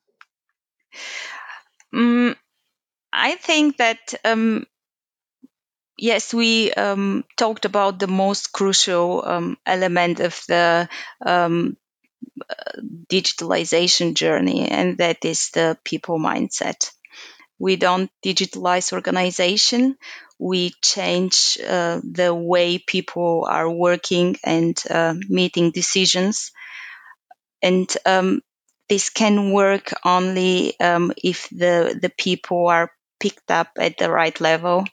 [1.93, 2.36] Mm,
[3.14, 4.66] I think that um,
[5.97, 10.89] yes, we um, talked about the most crucial um, element of the
[11.26, 11.78] um,
[13.07, 16.91] digitalization journey, and that is the people mindset.
[17.59, 19.97] We don't digitalize organization.
[20.39, 26.51] We change uh, the way people are working and uh, making decisions.
[27.62, 28.41] And um,
[28.89, 32.91] this can work only um, if the the people are
[33.22, 34.86] picked up at the right level.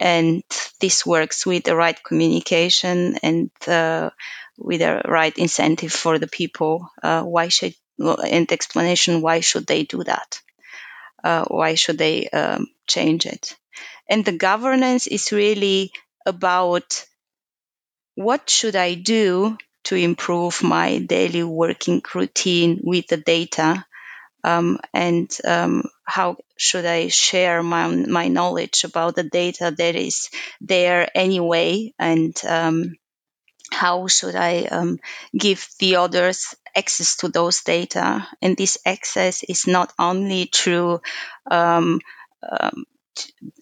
[0.00, 0.42] And
[0.80, 4.10] this works with the right communication and uh,
[4.58, 6.88] with the right incentive for the people.
[7.02, 10.40] Uh, why should and explanation why should they do that?
[11.22, 13.56] Uh, why should they um, change it?
[14.08, 15.92] And the governance is really
[16.26, 17.06] about
[18.16, 23.84] what should I do to improve my daily working routine with the data
[24.44, 30.30] um, and um, how should I share my my knowledge about the data that is
[30.60, 32.96] there anyway, and um,
[33.72, 34.98] how should I um,
[35.36, 38.26] give the others access to those data?
[38.40, 41.00] And this access is not only through
[41.50, 42.00] um,
[42.42, 42.84] um,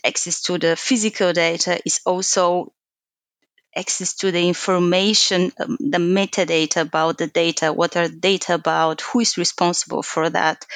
[0.04, 2.72] access to the physical data, is also
[3.74, 9.20] access to the information, um, the metadata about the data, what are data about, who
[9.20, 10.66] is responsible for that.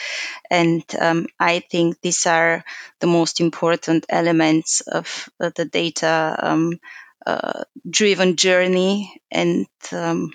[0.51, 2.65] And um, I think these are
[3.01, 6.79] the most important elements of uh, the data um,
[7.27, 9.21] uh, driven journey.
[9.31, 10.31] And um,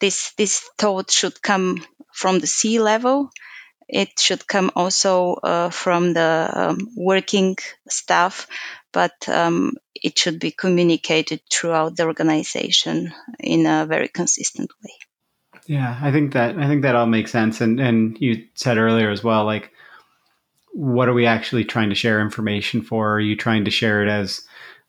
[0.00, 3.30] this, this thought should come from the C level
[3.88, 7.56] it should come also uh, from the um, working
[7.88, 8.46] staff,
[8.92, 14.92] but um, it should be communicated throughout the organization in a very consistent way.
[15.66, 17.60] Yeah, I think that I think that all makes sense.
[17.60, 19.72] And and you said earlier as well, like,
[20.72, 23.14] what are we actually trying to share information for?
[23.14, 24.42] Are you trying to share it as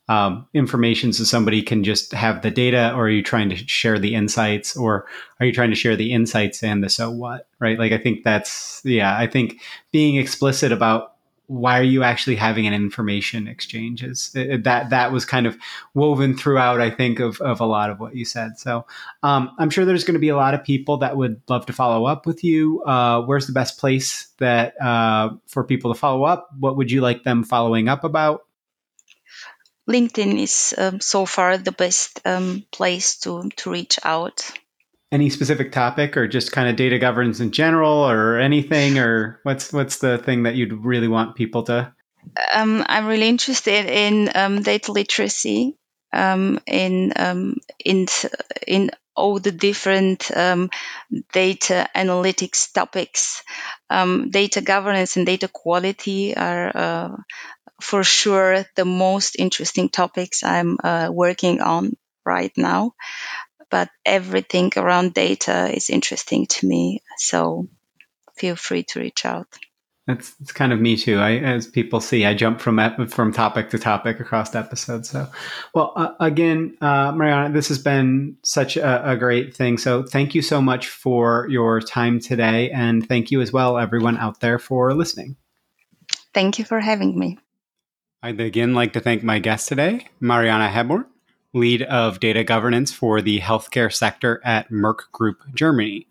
[0.09, 3.99] um, information so somebody can just have the data or are you trying to share
[3.99, 5.05] the insights or
[5.39, 7.77] are you trying to share the insights and the so what right?
[7.77, 9.61] Like i think that's yeah i think
[9.91, 11.13] being explicit about
[11.47, 15.57] why are you actually having an information exchange is that that was kind of
[15.93, 18.59] woven throughout i think of, of a lot of what you said.
[18.59, 18.85] So
[19.23, 21.73] um, i'm sure there's going to be a lot of people that would love to
[21.73, 22.81] follow up with you.
[22.83, 26.49] Uh, where's the best place that uh, for people to follow up?
[26.59, 28.46] What would you like them following up about
[29.89, 34.51] LinkedIn is um, so far the best um, place to, to reach out.
[35.11, 39.71] Any specific topic, or just kind of data governance in general, or anything, or what's
[39.71, 41.93] what's the thing that you'd really want people to?
[42.53, 45.77] Um, I'm really interested in um, data literacy,
[46.11, 47.55] um, in um,
[47.85, 48.07] in
[48.67, 50.29] in all the different
[51.31, 53.43] data analytics topics.
[53.89, 57.15] data governance and data quality are uh,
[57.81, 61.93] for sure the most interesting topics I'm uh, working on
[62.25, 62.93] right now.
[63.69, 67.01] but everything around data is interesting to me.
[67.17, 67.67] So
[68.37, 69.47] feel free to reach out.
[70.07, 71.19] That's it's kind of me too.
[71.19, 75.09] I, as people see, I jump from from topic to topic across episodes.
[75.09, 75.27] So,
[75.75, 79.77] well, uh, again, uh, Mariana, this has been such a, a, great thing.
[79.77, 84.17] So, thank you so much for your time today, and thank you as well, everyone
[84.17, 85.35] out there, for listening.
[86.33, 87.37] Thank you for having me.
[88.23, 91.05] I'd again like to thank my guest today, Mariana Hebborn,
[91.53, 96.07] lead of data governance for the healthcare sector at Merck Group Germany.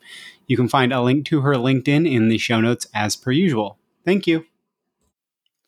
[0.46, 3.78] You can find a link to her LinkedIn in the show notes as per usual.
[4.04, 4.46] Thank you.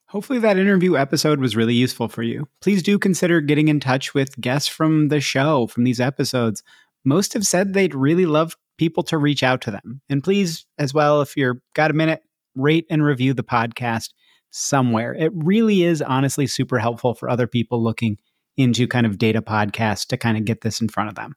[0.06, 2.48] Hopefully, that interview episode was really useful for you.
[2.60, 6.62] Please do consider getting in touch with guests from the show, from these episodes.
[7.04, 10.00] Most have said they'd really love people to reach out to them.
[10.08, 12.22] And please, as well, if you're got a minute,
[12.54, 14.10] rate and review the podcast
[14.50, 15.14] somewhere.
[15.14, 18.18] It really is honestly super helpful for other people looking
[18.56, 21.34] into kind of data podcasts to kind of get this in front of them.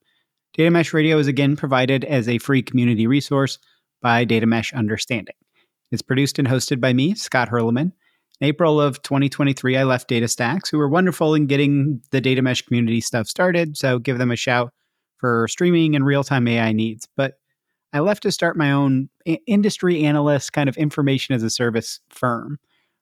[0.54, 3.58] Data Mesh Radio is again provided as a free community resource
[4.02, 5.36] by Data Mesh Understanding.
[5.92, 7.92] It's produced and hosted by me, Scott Hirleman.
[8.40, 12.64] In April of 2023, I left DataStax, who were wonderful in getting the data mesh
[12.64, 13.78] community stuff started.
[13.78, 14.74] So give them a shout
[15.18, 17.08] for streaming and real time AI needs.
[17.16, 17.36] But
[17.94, 19.10] I left to start my own
[19.46, 22.58] industry analyst kind of information as a service firm.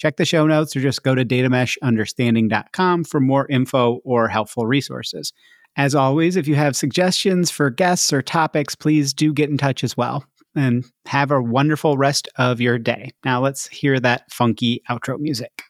[0.00, 5.32] Check the show notes or just go to datameshunderstanding.com for more info or helpful resources.
[5.76, 9.84] As always, if you have suggestions for guests or topics, please do get in touch
[9.84, 10.24] as well
[10.56, 13.10] and have a wonderful rest of your day.
[13.26, 15.62] Now let's hear that funky outro music.